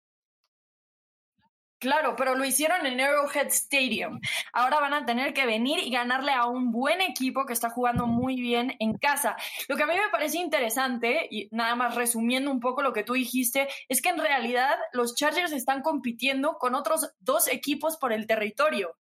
[1.80, 4.20] Claro, pero lo hicieron en Arrowhead Stadium.
[4.54, 8.08] Ahora van a tener que venir y ganarle a un buen equipo que está jugando
[8.08, 9.36] muy bien en casa.
[9.68, 13.04] Lo que a mí me parece interesante, y nada más resumiendo un poco lo que
[13.04, 18.14] tú dijiste, es que en realidad los Chargers están compitiendo con otros dos equipos por
[18.14, 18.96] el territorio.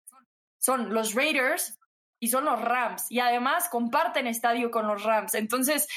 [0.58, 1.78] Son los Raiders
[2.20, 3.10] y son los Rams.
[3.10, 5.34] Y además comparten estadio con los Rams.
[5.34, 5.88] Entonces,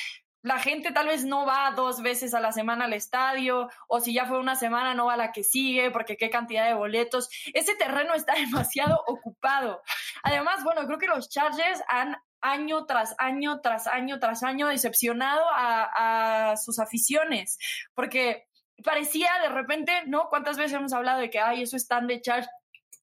[0.44, 4.14] la gente tal vez no va dos veces a la semana al estadio o si
[4.14, 7.30] ya fue una semana no va la que sigue porque qué cantidad de boletos.
[7.54, 9.82] Ese terreno está demasiado ocupado.
[10.22, 15.46] Además, bueno, creo que los Chargers han año tras año, tras año, tras año decepcionado
[15.50, 17.58] a, sus aficiones
[17.94, 18.46] porque
[18.84, 20.28] parecía de repente, ¿no?
[20.28, 22.22] ¿Cuántas veces hemos hablado de que, ay, eso es tan de,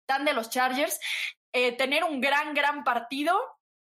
[0.05, 1.00] tan de los Chargers?
[1.55, 3.35] Eh, tener un gran, gran partido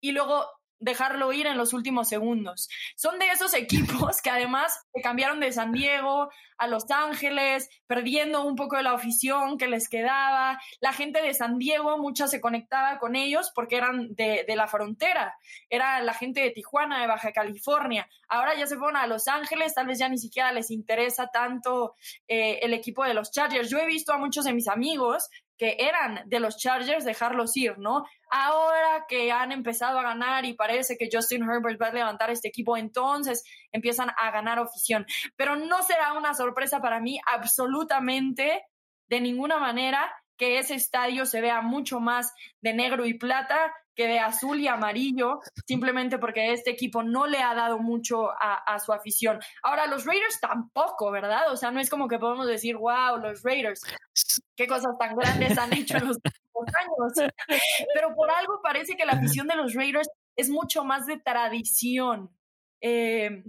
[0.02, 0.50] y luego
[0.86, 2.70] dejarlo ir en los últimos segundos.
[2.96, 8.46] Son de esos equipos que además se cambiaron de San Diego a Los Ángeles, perdiendo
[8.46, 10.62] un poco de la afición que les quedaba.
[10.80, 15.36] La gente de San Diego, mucha se conectaba con ellos porque eran de, la frontera.
[15.70, 18.08] Era la gente de Tijuana, de Baja California.
[18.30, 21.96] Ahora ya se fueron a Los Ángeles, tal vez ya ni siquiera les interesa tanto
[22.28, 23.70] eh, el equipo de los Chargers.
[23.70, 27.78] Yo he visto a muchos de mis amigos que eran de los Chargers dejarlos ir,
[27.78, 28.06] ¿no?
[28.30, 32.48] Ahora que han empezado a ganar y parece que Justin Herbert va a levantar este
[32.48, 35.06] equipo, entonces empiezan a ganar afición.
[35.36, 38.64] Pero no será una sorpresa para mí absolutamente
[39.08, 44.08] de ninguna manera que ese estadio se vea mucho más de negro y plata que
[44.08, 48.92] de azul y amarillo, simplemente porque este equipo no le ha dado mucho a, su
[48.92, 49.40] afición.
[49.64, 51.52] Ahora, los Raiders tampoco, ¿verdad?
[51.52, 53.82] O sea, no es como que podemos decir, wow, los Raiders,
[54.56, 57.32] qué cosas tan grandes han hecho en los últimos años.
[57.94, 62.30] Pero por algo parece que la afición de los Raiders es mucho más de tradición.
[62.82, 63.44] Eh,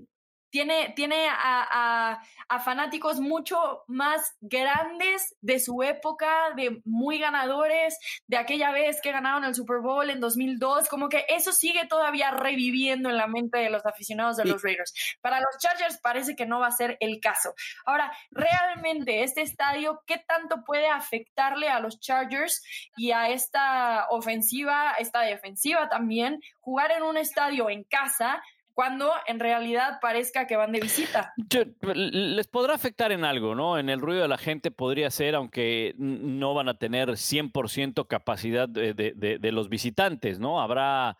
[0.56, 2.18] tiene, tiene a,
[2.64, 9.44] fanáticos mucho más grandes de su época, de muy ganadores, de aquella vez que ganaron
[9.44, 13.68] el Super Bowl en 2002, como que eso sigue todavía reviviendo en la mente de
[13.68, 14.94] los aficionados de los Raiders.
[15.20, 17.54] Para los Chargers parece que no va a ser el caso.
[17.84, 22.62] Ahora, realmente este estadio, ¿qué tanto puede afectarle a los Chargers
[22.96, 26.40] y a esta ofensiva, esta defensiva también?
[26.60, 28.42] Jugar en un estadio en casa
[28.76, 31.32] cuando en realidad parezca que van de visita.
[31.80, 33.78] les podrá afectar en algo, ¿no?
[33.78, 38.68] En el ruido de la gente podría ser, aunque no van a tener 100% capacidad
[38.68, 40.60] de, los visitantes, ¿no?
[40.60, 41.16] Habrá,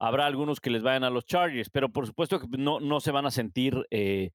[0.00, 3.12] habrá algunos que les vayan a los Chargers, pero por supuesto que no, no se
[3.12, 3.86] van a sentir...
[3.92, 4.32] Eh,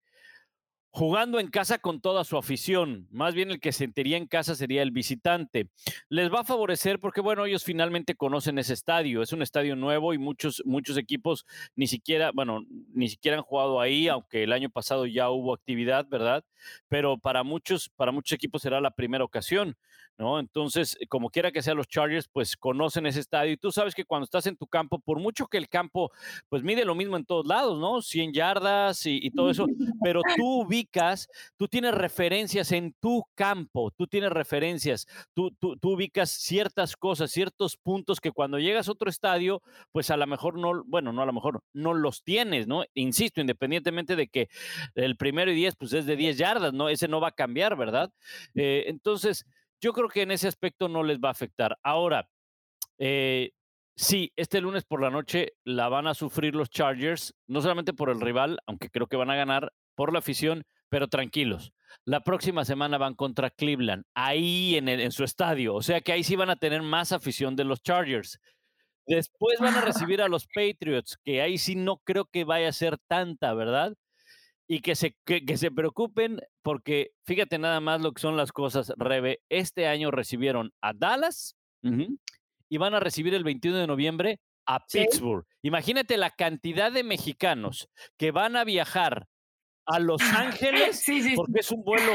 [0.94, 3.08] jugando en casa con toda su afición.
[3.10, 5.70] Más bien el que sentiría en casa sería el visitante.
[6.08, 9.24] Les va a favorecer porque, bueno, ellos finalmente conocen ese estadio.
[9.24, 12.62] Es un estadio nuevo y muchos, muchos equipos ni siquiera, bueno,
[12.94, 16.46] ni siquiera han jugado ahí, aunque el año pasado ya hubo actividad, ¿verdad?
[16.90, 19.76] Pero para muchos, para muchos equipos será la primera ocasión.
[20.18, 20.40] ¿No?
[20.40, 24.06] Entonces, como quiera que sean los Chargers, pues conocen ese estadio y tú sabes que
[24.06, 26.12] cuando estás en tu campo, por mucho que el campo,
[26.50, 28.02] pues mide lo mismo en todos lados, ¿no?
[28.02, 29.66] 100 yardas y, todo eso,
[30.04, 35.94] pero tú ubicas, tú tienes referencias en tu campo, tú tienes referencias, tú, tú, tú
[35.94, 40.58] ubicas ciertas cosas, ciertos puntos que cuando llegas a otro estadio, pues a lo mejor
[40.58, 42.84] no, bueno, no a lo mejor no los tienes, ¿no?
[42.94, 44.50] Insisto, independientemente de que
[44.96, 46.90] el primero y diez, pues es de 10 yardas, ¿no?
[46.90, 48.12] Ese no va a cambiar, ¿verdad?
[48.56, 49.46] Eh, entonces,
[49.84, 51.78] yo creo que en ese aspecto no les va a afectar.
[51.84, 52.30] Ahora,
[52.98, 53.52] eh,
[53.98, 58.10] sí, este lunes por la noche la van a sufrir los Chargers, no solamente por
[58.10, 61.74] el rival, aunque creo que van a ganar, por la afición, pero tranquilos.
[62.06, 66.24] La próxima semana van contra Cleveland, ahí en, en su estadio, o sea que ahí
[66.24, 68.40] sí van a tener más afición de los Chargers.
[69.06, 72.72] Después van a recibir a los Patriots, que ahí sí no creo que vaya a
[72.72, 73.96] ser tanta, ¿verdad?
[74.68, 78.94] Y que se, que, se preocupen porque fíjate nada más lo que son las cosas,
[78.98, 79.42] Rebe.
[79.50, 81.56] Este año recibieron a Dallas
[82.70, 85.46] y van a recibir el 21 de noviembre a Pittsburgh.
[85.62, 89.28] Imagínate la cantidad de mexicanos que van a viajar
[89.86, 90.20] a Los
[90.72, 91.04] Ángeles,
[91.36, 92.12] porque es un vuelo,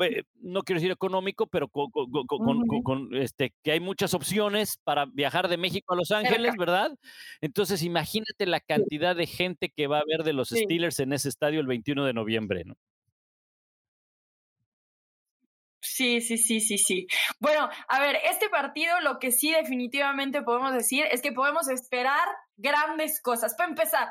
[0.00, 5.56] eh, no quiero decir económico, pero con, este, que hay muchas opciones para viajar de
[5.56, 6.90] México a Los Ángeles, ¿verdad?
[7.40, 11.28] Entonces, imagínate la cantidad de gente que va a ver de los Steelers en ese
[11.28, 12.76] estadio el 21 de noviembre, ¿no?
[15.84, 17.06] Sí, sí, sí, sí, sí.
[17.40, 22.26] Bueno, a ver, este partido lo que sí definitivamente podemos decir es que podemos esperar
[22.56, 23.54] grandes cosas.
[23.54, 24.08] Para empezar,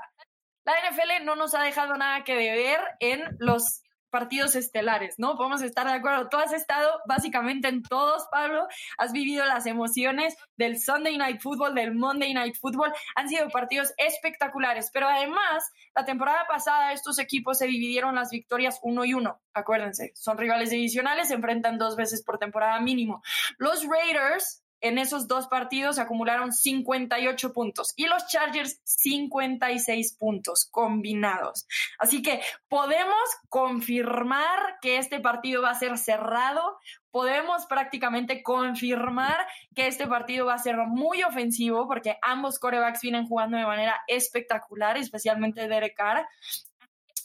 [0.65, 5.35] la NFL no nos ha dejado nada que deber en los partidos estelares, ¿no?
[5.37, 6.29] Podemos estar de acuerdo.
[6.29, 8.67] Tú has estado básicamente en todos, Pablo.
[8.99, 12.93] Has vivido las emociones del Sunday Night Football, del Monday Night Football.
[13.15, 18.79] Han sido partidos espectaculares, pero además, la temporada pasada estos equipos se dividieron las victorias
[18.83, 19.41] uno y uno.
[19.51, 23.23] Acuérdense, son rivales divisionales, se enfrentan dos veces por temporada mínimo.
[23.57, 31.65] Los Raiders en esos dos partidos acumularon 58 puntos y los Chargers 56 puntos combinados.
[31.97, 36.77] Así que podemos confirmar que este partido va a ser cerrado,
[37.11, 39.37] podemos prácticamente confirmar
[39.73, 44.01] que este partido va a ser muy ofensivo porque ambos corebacks vienen jugando de manera
[44.07, 46.27] espectacular, especialmente Derek Carr.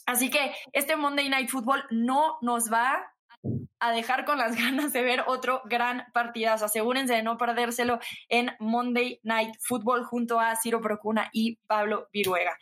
[0.05, 3.13] Así que este Monday Night Football no nos va
[3.79, 6.65] a dejar con las ganas de ver otro gran partidazo.
[6.65, 12.57] Asegúrense de no perdérselo en Monday Night Football junto a Ciro Procuna y Pablo Viruega.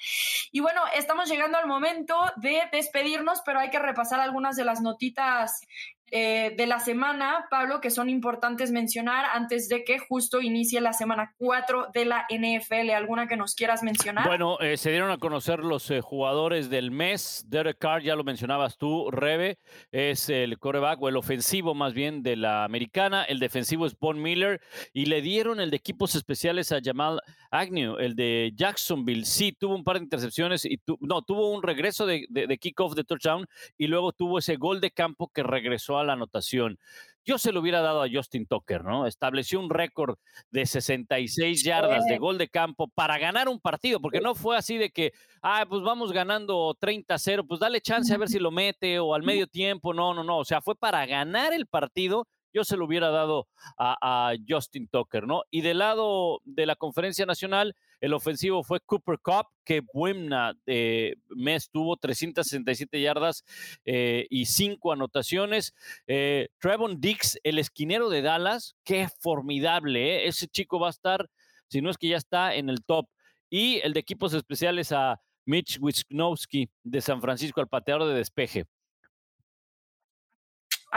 [0.51, 4.81] Y bueno, estamos llegando al momento de despedirnos, pero hay que repasar algunas de las
[4.81, 5.61] notitas
[6.09, 10.93] eh, de la semana, Pablo, que son importantes mencionar antes de que justo inicie la
[10.93, 12.91] semana 4 de la NFL.
[12.91, 14.25] ¿Alguna que nos quieras mencionar?
[14.25, 17.43] Bueno, eh, se dieron a conocer los eh, jugadores del mes.
[17.49, 19.59] Derek Carr, ya lo mencionabas tú, Rebe,
[19.91, 23.23] es el coreback o el ofensivo más bien de la americana.
[23.23, 24.61] El defensivo es Von Miller
[24.93, 27.19] y le dieron el de equipos especiales a Jamal
[27.51, 29.25] Agnew, el de Jacksonville.
[29.25, 33.03] Sí, tuvo un par de intercepciones y no, tuvo un regreso de, de kickoff de
[33.03, 33.45] touchdown
[33.77, 36.79] y luego tuvo ese gol de campo que regresó la anotación.
[37.25, 39.05] Yo se lo hubiera dado a Justin Tucker, ¿no?
[39.05, 40.17] Estableció un récord
[40.49, 44.77] de 66 yardas de gol de campo para ganar un partido, porque no fue así
[44.77, 48.99] de que, ah, pues vamos ganando 30-0, pues dale chance a ver si lo mete
[48.99, 49.93] o al medio tiempo.
[49.93, 50.37] No, no, no.
[50.37, 55.27] O sea, fue para ganar el partido yo se lo hubiera dado a, Justin Tucker,
[55.27, 55.43] ¿no?
[55.51, 61.15] Y del lado de la conferencia nacional, el ofensivo fue Cooper Cup, que buena eh,
[61.29, 63.43] mes tuvo 367 yardas
[63.85, 65.73] eh, y 5 anotaciones.
[66.07, 70.27] Eh, Trevon Dix, el esquinero de Dallas, qué formidable, ¿eh?
[70.27, 71.29] ese chico va a estar,
[71.67, 73.07] si no es que ya está en el top.
[73.49, 78.65] Y el de equipos especiales a Mitch Wisnowski de San Francisco, al pateador de despeje.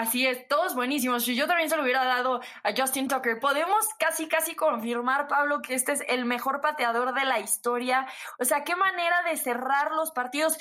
[0.00, 1.26] Así es, todos buenísimos.
[1.26, 3.38] Yo también se lo hubiera dado a Justin Tucker.
[3.38, 8.06] Podemos casi, casi confirmar, Pablo, que este es el mejor pateador de la historia.
[8.38, 10.56] O sea, qué manera de cerrar los partidos.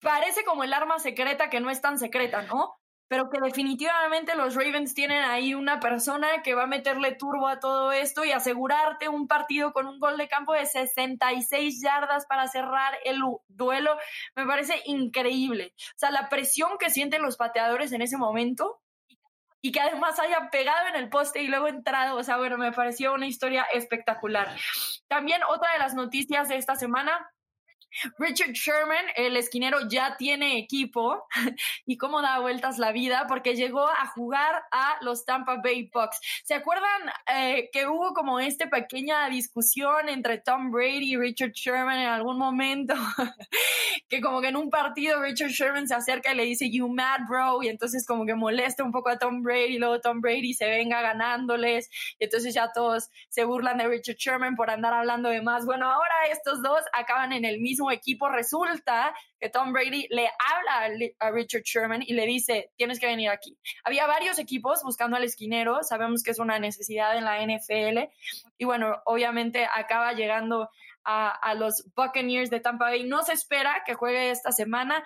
[0.00, 2.74] Parece como el arma secreta que no es tan secreta, ¿no?
[3.14, 7.60] Pero que definitivamente los Ravens tienen ahí una persona que va a meterle turbo a
[7.60, 12.48] todo esto y asegurarte un partido con un gol de campo de 66 yardas para
[12.48, 13.96] cerrar el duelo,
[14.34, 15.74] me parece increíble.
[15.76, 18.80] O sea, la presión que sienten los pateadores en ese momento
[19.60, 22.72] y que además haya pegado en el poste y luego entrado, o sea, bueno, me
[22.72, 24.56] pareció una historia espectacular.
[25.06, 27.32] También otra de las noticias de esta semana,
[28.18, 31.26] Richard Sherman, el esquinero, ya tiene equipo
[31.86, 36.20] y cómo da vueltas la vida porque llegó a jugar a los Tampa Bay Bucks.
[36.44, 41.98] ¿Se acuerdan eh, que hubo como esta pequeña discusión entre Tom Brady y Richard Sherman
[41.98, 42.94] en algún momento?
[44.08, 47.20] que como que en un partido Richard Sherman se acerca y le dice, you mad
[47.28, 50.54] bro, y entonces como que molesta un poco a Tom Brady, y luego Tom Brady
[50.54, 55.28] se venga ganándoles, y entonces ya todos se burlan de Richard Sherman por andar hablando
[55.28, 55.64] de más.
[55.64, 61.14] Bueno, ahora estos dos acaban en el mismo equipo, resulta que Tom Brady le habla
[61.20, 63.58] a Richard Sherman y le dice, tienes que venir aquí.
[63.84, 68.10] Había varios equipos buscando al esquinero, sabemos que es una necesidad en la NFL
[68.58, 70.70] y bueno, obviamente acaba llegando
[71.04, 73.04] a, los Buccaneers de Tampa Bay.
[73.04, 75.04] No se espera que juegue esta semana,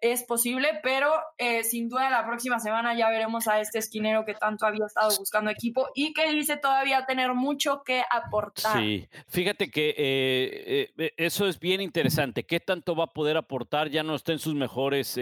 [0.00, 4.34] es posible, pero eh, sin duda la próxima semana ya veremos a este esquinero que
[4.34, 8.78] tanto había estado buscando equipo y que dice todavía tener mucho que aportar.
[8.78, 12.44] Sí, fíjate que eh, eh, eso es bien interesante.
[12.44, 13.88] ¿Qué tanto va a poder aportar?
[13.88, 15.18] Ya no está en sus mejores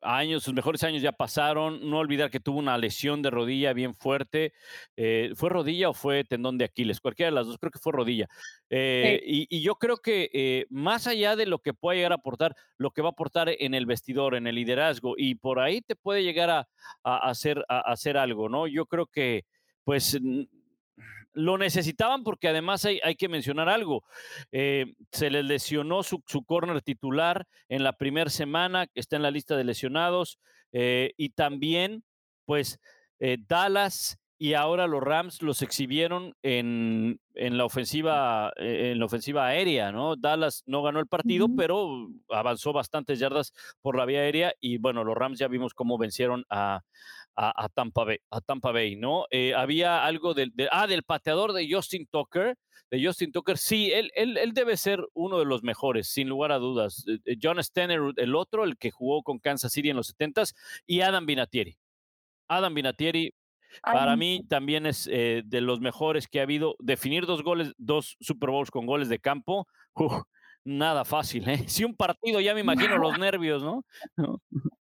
[0.00, 1.88] años, sus mejores años ya pasaron.
[1.88, 4.52] No olvidar que tuvo una lesión de rodilla bien fuerte.
[4.96, 7.00] ¿Fue rodilla o fue tendón de Aquiles?
[7.00, 8.28] Cualquiera de las dos, creo que fue rodilla.
[8.68, 12.90] y, y, yo creo que más allá de lo que pueda llegar a aportar, lo
[12.90, 16.22] que va a aportar en el vestidor, en el liderazgo, y por ahí te puede
[16.22, 16.66] llegar a,
[17.04, 18.66] hacer, a hacer algo, ¿no?
[18.66, 19.44] Yo creo que,
[19.84, 20.18] pues,
[21.32, 24.04] lo necesitaban porque además hay, hay que mencionar algo.
[24.52, 29.22] Eh, se les lesionó su, su corner titular en la primera semana, que está en
[29.22, 30.38] la lista de lesionados,
[30.72, 32.04] eh, y también,
[32.44, 32.80] pues,
[33.18, 39.46] eh, Dallas y ahora los Rams los exhibieron en, en, la ofensiva en la ofensiva
[39.46, 40.16] aérea, ¿no?
[40.16, 43.52] Dallas no ganó el partido, pero avanzó bastantes yardas
[43.82, 46.80] por la vía aérea y bueno, los Rams ya vimos cómo vencieron a,
[47.36, 49.26] a, Tampa Bay, a Tampa Bay, ¿no?
[49.30, 52.56] Eh, había algo del, ah, del pateador de Justin Tucker,
[52.90, 56.50] de Justin Tucker, sí, él, él, él, debe ser uno de los mejores, sin lugar
[56.50, 57.04] a dudas.
[57.06, 60.54] Eh, eh, John Stenner, el otro, el que jugó con Kansas City en los 70s,
[60.86, 61.76] y Adam Vinatieri.
[62.48, 63.34] Adam Vinatieri,
[63.82, 66.76] para mí también es de los mejores que ha habido.
[66.78, 69.66] Definir dos goles, dos Super Bowls con goles de campo,
[70.64, 71.48] nada fácil.
[71.48, 71.64] ¿eh?
[71.68, 73.84] Si un partido, ya me imagino los nervios, ¿no?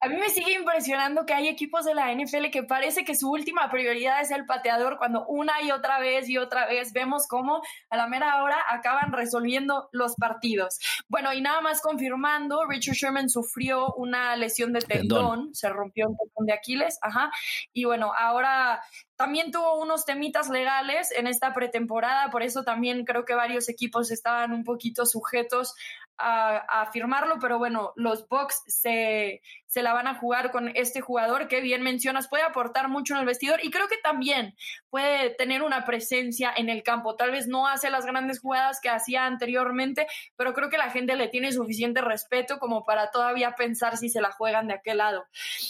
[0.00, 3.30] A mí me sigue impresionando que hay equipos de la NFL que parece que su
[3.30, 7.60] última prioridad es el pateador cuando una y otra vez y otra vez vemos cómo
[7.90, 10.78] a la mera hora acaban resolviendo los partidos.
[11.08, 16.16] Bueno, y nada más confirmando, Richard Sherman sufrió una lesión de tendón, se rompió un
[16.16, 17.30] tendón de Aquiles, ajá,
[17.72, 18.80] y bueno, ahora
[19.16, 24.12] también tuvo unos temitas legales en esta pretemporada, por eso también creo que varios equipos
[24.12, 25.74] estaban un poquito sujetos
[26.18, 31.48] a, firmarlo, pero bueno, los Bucks se, se, la van a jugar con este jugador
[31.48, 34.56] que bien mencionas, puede aportar mucho en el vestidor y creo que también
[34.90, 37.16] puede tener una presencia en el campo.
[37.16, 40.06] Tal vez no hace las grandes jugadas que hacía anteriormente,
[40.36, 44.20] pero creo que la gente le tiene suficiente respeto como para todavía pensar si se
[44.20, 45.26] la juegan de aquel lado.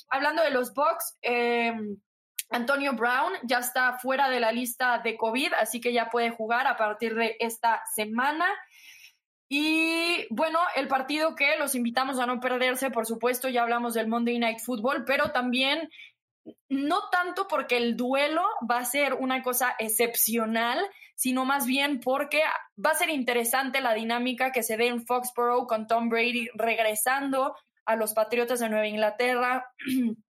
[0.09, 1.75] Hablando de los Bucks, eh,
[2.51, 6.67] Antonio Brown ya está fuera de la lista de COVID, así que ya puede jugar
[6.67, 8.47] a partir de esta semana.
[9.49, 14.09] Y bueno, el partido que los invitamos a no perderse, por supuesto, ya hablamos del
[14.09, 15.89] Monday Night Football, pero también
[16.69, 20.79] no tanto porque el duelo va a ser una cosa excepcional,
[21.15, 22.43] sino más bien porque
[22.85, 27.55] va a ser interesante la dinámica que se dé en Foxborough con Tom Brady regresando
[27.87, 29.73] a los Patriotas de Nueva Inglaterra.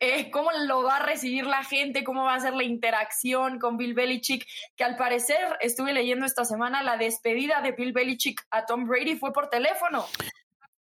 [0.00, 3.76] Eh, cómo lo va a recibir la gente, cómo va a ser la interacción con
[3.76, 4.46] Bill Belichick,
[4.76, 9.16] que al parecer estuve leyendo esta semana la despedida de Bill Belichick a Tom Brady
[9.16, 10.06] fue por teléfono.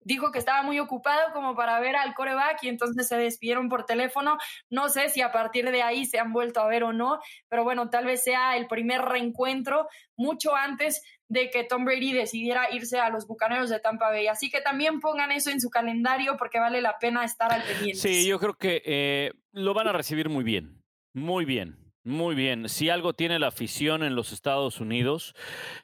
[0.00, 3.86] Dijo que estaba muy ocupado como para ver al coreback y entonces se despidieron por
[3.86, 4.38] teléfono.
[4.70, 7.18] No sé si a partir de ahí se han vuelto a ver o no,
[7.48, 12.70] pero bueno, tal vez sea el primer reencuentro mucho antes de que Tom Brady decidiera
[12.72, 14.26] irse a los Bucaneros de Tampa Bay.
[14.28, 17.98] Así que también pongan eso en su calendario porque vale la pena estar al pendiente.
[17.98, 21.86] Sí, yo creo que eh, lo van a recibir muy bien, muy bien.
[22.06, 22.68] Muy bien.
[22.68, 25.34] Si algo tiene la afición en los Estados Unidos,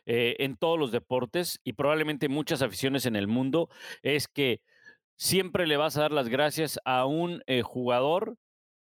[0.06, 3.68] eh, en todos los deportes y probablemente muchas aficiones en el mundo,
[4.02, 4.62] es que
[5.16, 8.36] siempre le vas a dar las gracias a un eh, jugador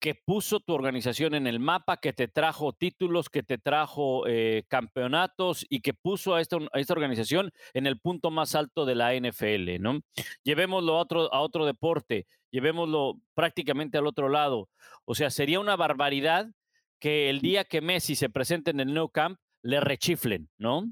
[0.02, 4.64] que puso tu organización en el mapa, que te trajo títulos, que te trajo eh,
[4.68, 8.96] campeonatos y que puso a esta, a esta, organización en el punto más alto de
[8.96, 10.02] la NFL, ¿no?
[10.44, 14.70] Llevémoslo a otro, a otro deporte, llevémoslo prácticamente al otro lado.
[15.06, 16.48] O sea, sería una barbaridad
[17.00, 20.92] que el día que Messi se presente en el No Camp le rechiflen, ¿no?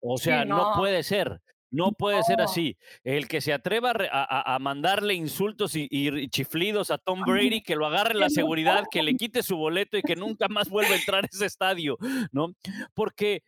[0.00, 1.40] O sea, no puede ser.
[1.70, 2.76] No puede ser así.
[3.04, 8.14] El que se atreva a, mandarle insultos y, chiflidos a Tom Brady, que lo agarre
[8.14, 11.28] la seguridad, que le quite su boleto y que nunca más vuelva a entrar a
[11.30, 11.96] ese estadio,
[12.32, 12.54] ¿no?
[12.94, 13.42] Porque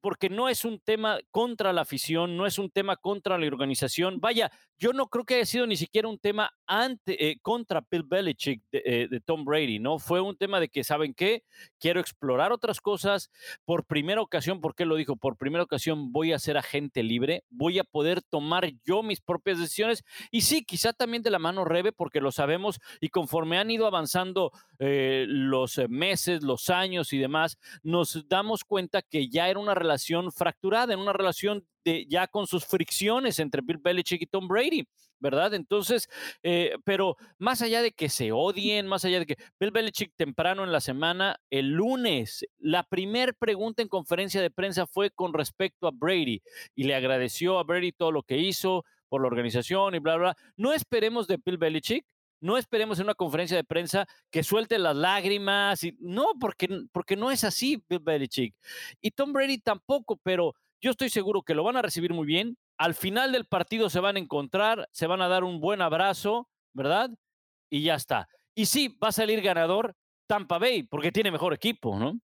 [0.00, 4.18] porque no es un tema contra la afición, no es un tema contra la organización.
[4.20, 8.02] Vaya, yo no creo que haya sido ni siquiera un tema ante, eh, contra Bill
[8.02, 9.98] Belichick eh, de, Tom Brady, ¿no?
[9.98, 11.44] Fue un tema de que, ¿saben qué?
[11.78, 13.30] Quiero explorar otras cosas.
[13.64, 15.16] Por primera ocasión, ¿por qué lo dijo?
[15.16, 19.58] Por primera ocasión voy a ser agente libre, voy a poder tomar yo mis propias
[19.58, 20.04] decisiones.
[20.30, 23.86] Y sí, quizá también de la mano Rebe, porque lo sabemos y conforme han ido
[23.86, 29.74] avanzando eh, los meses, los años y demás, nos damos cuenta que ya era una
[29.74, 34.48] relación fracturada, en una relación de, ya con sus fricciones entre Bill Belichick y Tom
[34.48, 34.84] Brady.
[35.20, 35.54] ¿verdad?
[35.54, 36.08] Entonces,
[36.42, 40.64] eh, pero más allá de que se odien, más allá de que Bill Belichick temprano
[40.64, 45.86] en la semana, el lunes, la primera pregunta en conferencia de prensa fue con respecto
[45.86, 46.42] a Brady
[46.74, 50.36] y le agradeció a Brady todo lo que hizo por la organización y bla, bla.
[50.58, 52.04] No esperemos de Bill Belichick
[52.40, 55.82] no esperemos en una conferencia de prensa que suelte las lágrimas.
[55.82, 58.54] Y, no, porque, porque no es así, Bill Belichick.
[59.00, 60.54] Y Tom Brady tampoco, pero
[60.84, 62.58] yo estoy seguro que lo van a recibir muy bien.
[62.76, 66.50] Al final del partido se van a encontrar, se van a dar un buen abrazo,
[66.74, 67.08] ¿verdad?
[67.70, 68.28] Y ya está.
[68.54, 72.20] Y sí, va a salir ganador Tampa Bay, porque tiene mejor equipo, ¿no?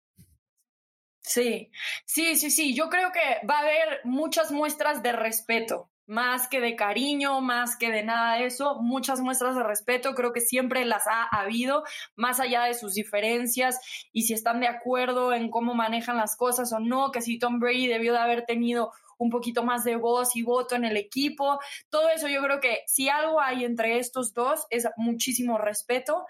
[1.22, 1.70] Sí,
[2.04, 2.74] sí, sí, sí.
[2.74, 7.76] Yo creo que va a haber muchas muestras de respeto más que de cariño, más
[7.76, 11.84] que de nada de eso, muchas muestras de respeto, creo que siempre las ha habido,
[12.16, 13.78] más allá de sus diferencias
[14.12, 17.60] y si están de acuerdo en cómo manejan las cosas o no, que si Tom
[17.60, 21.60] Brady debió de haber tenido un poquito más de voz y voto en el equipo.
[21.90, 26.26] Todo eso yo creo que si algo hay entre estos dos es muchísimo respeto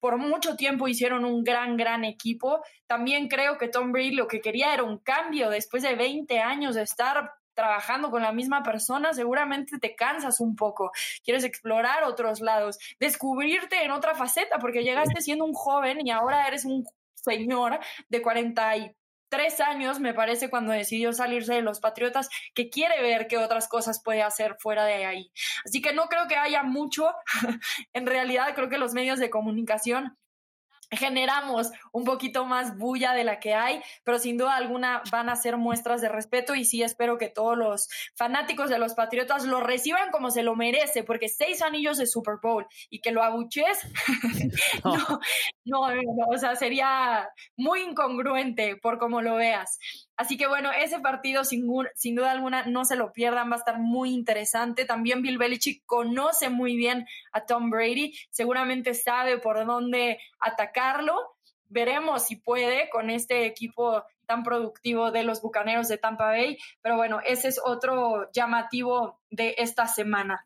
[0.00, 2.64] por mucho tiempo hicieron un gran, gran equipo.
[2.86, 6.74] También creo que Tom Brady lo que quería era un cambio después de 20 años
[6.74, 10.92] de estar trabajando con la misma persona, seguramente te cansas un poco,
[11.22, 16.48] quieres explorar otros lados, descubrirte en otra faceta, porque llegaste siendo un joven y ahora
[16.48, 22.70] eres un señor de 43 años, me parece, cuando decidió salirse de los Patriotas, que
[22.70, 25.30] quiere ver qué otras cosas puede hacer fuera de ahí.
[25.66, 27.12] Así que no creo que haya mucho.
[27.92, 30.16] en realidad, creo que los medios de comunicación
[30.90, 35.36] generamos un poquito más bulla de la que hay, pero sin duda alguna van a
[35.36, 39.60] ser muestras de respeto y sí espero que todos los fanáticos de los Patriotas lo
[39.60, 43.78] reciban como se lo merece, porque seis anillos de Super Bowl y que lo abuches,
[44.84, 45.20] no.
[45.64, 49.78] no, no, o sea, sería muy incongruente por como lo veas.
[50.20, 53.58] Así que bueno, ese partido sin, sin, duda alguna no se lo pierdan, va a
[53.58, 54.84] estar muy interesante.
[54.84, 61.14] También Bill Belichick conoce muy bien a Tom Brady, seguramente sabe por dónde atacarlo.
[61.70, 66.96] Veremos si puede con este equipo tan productivo de los Bucaneros de Tampa Bay, pero
[66.96, 70.44] bueno, ese es otro llamativo de esta semana.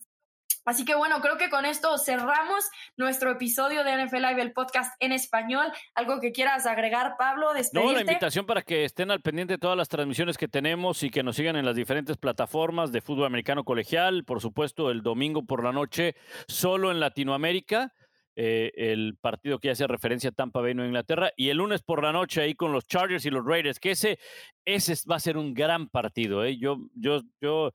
[0.65, 2.65] Así que bueno, creo que con esto cerramos
[2.97, 5.67] nuestro episodio de NFL Live, el podcast en español.
[5.95, 7.49] ¿Algo que quieras agregar, Pablo?
[7.73, 11.11] No, la invitación para que estén al pendiente de todas las transmisiones que tenemos y
[11.11, 14.25] que nos sigan en las diferentes plataformas de fútbol americano colegial.
[14.25, 16.15] Por supuesto, el domingo por la noche,
[16.47, 17.93] solo en Latinoamérica.
[18.37, 22.03] Eh, el partido que hace referencia a Tampa Bay, Nueva Inglaterra, y el lunes por
[22.03, 24.19] la noche ahí con los Chargers y los Raiders, que ese,
[24.65, 26.45] ese va a ser un gran partido.
[26.45, 26.57] ¿eh?
[26.59, 27.73] Yo, yo, yo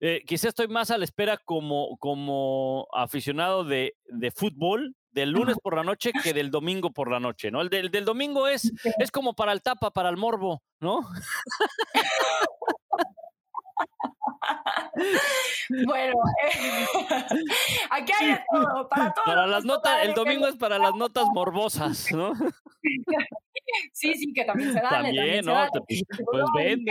[0.00, 5.56] eh, quizá estoy más a la espera como, como aficionado de, de fútbol del lunes
[5.62, 7.60] por la noche que del domingo por la noche, ¿no?
[7.60, 11.02] El del, del domingo es, es como para el tapa, para el morbo, ¿no?
[15.86, 16.14] bueno,
[17.90, 19.24] aquí hay todo, para todo.
[19.24, 22.32] Para las notas, el domingo es para las notas morbosas, ¿no?
[23.92, 24.90] sí, sí, que también se da.
[24.90, 25.66] También, ¿no?
[25.86, 26.84] Pues, pues ven.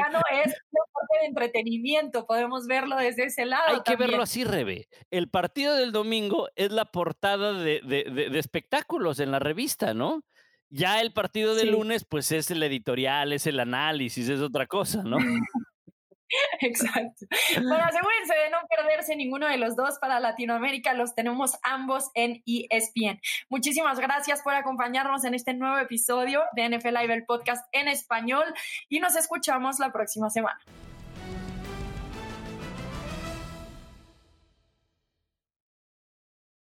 [0.43, 3.75] es de entretenimiento, podemos verlo desde ese lado.
[3.75, 4.87] Hay que verlo así, Rebe.
[5.09, 10.23] El partido del domingo es la portada de, de, de, espectáculos en la revista, ¿no?
[10.69, 15.03] Ya el partido del lunes, pues es el editorial, es el análisis, es otra cosa,
[15.03, 15.17] ¿no?
[16.61, 17.25] Exacto.
[17.55, 20.93] Bueno, asegúrense de no perderse ninguno de los dos para Latinoamérica.
[20.93, 23.19] Los tenemos ambos en ESPN.
[23.49, 28.45] Muchísimas gracias por acompañarnos en este nuevo episodio de NFL Live, el podcast en español.
[28.89, 30.59] Y nos escuchamos la próxima semana.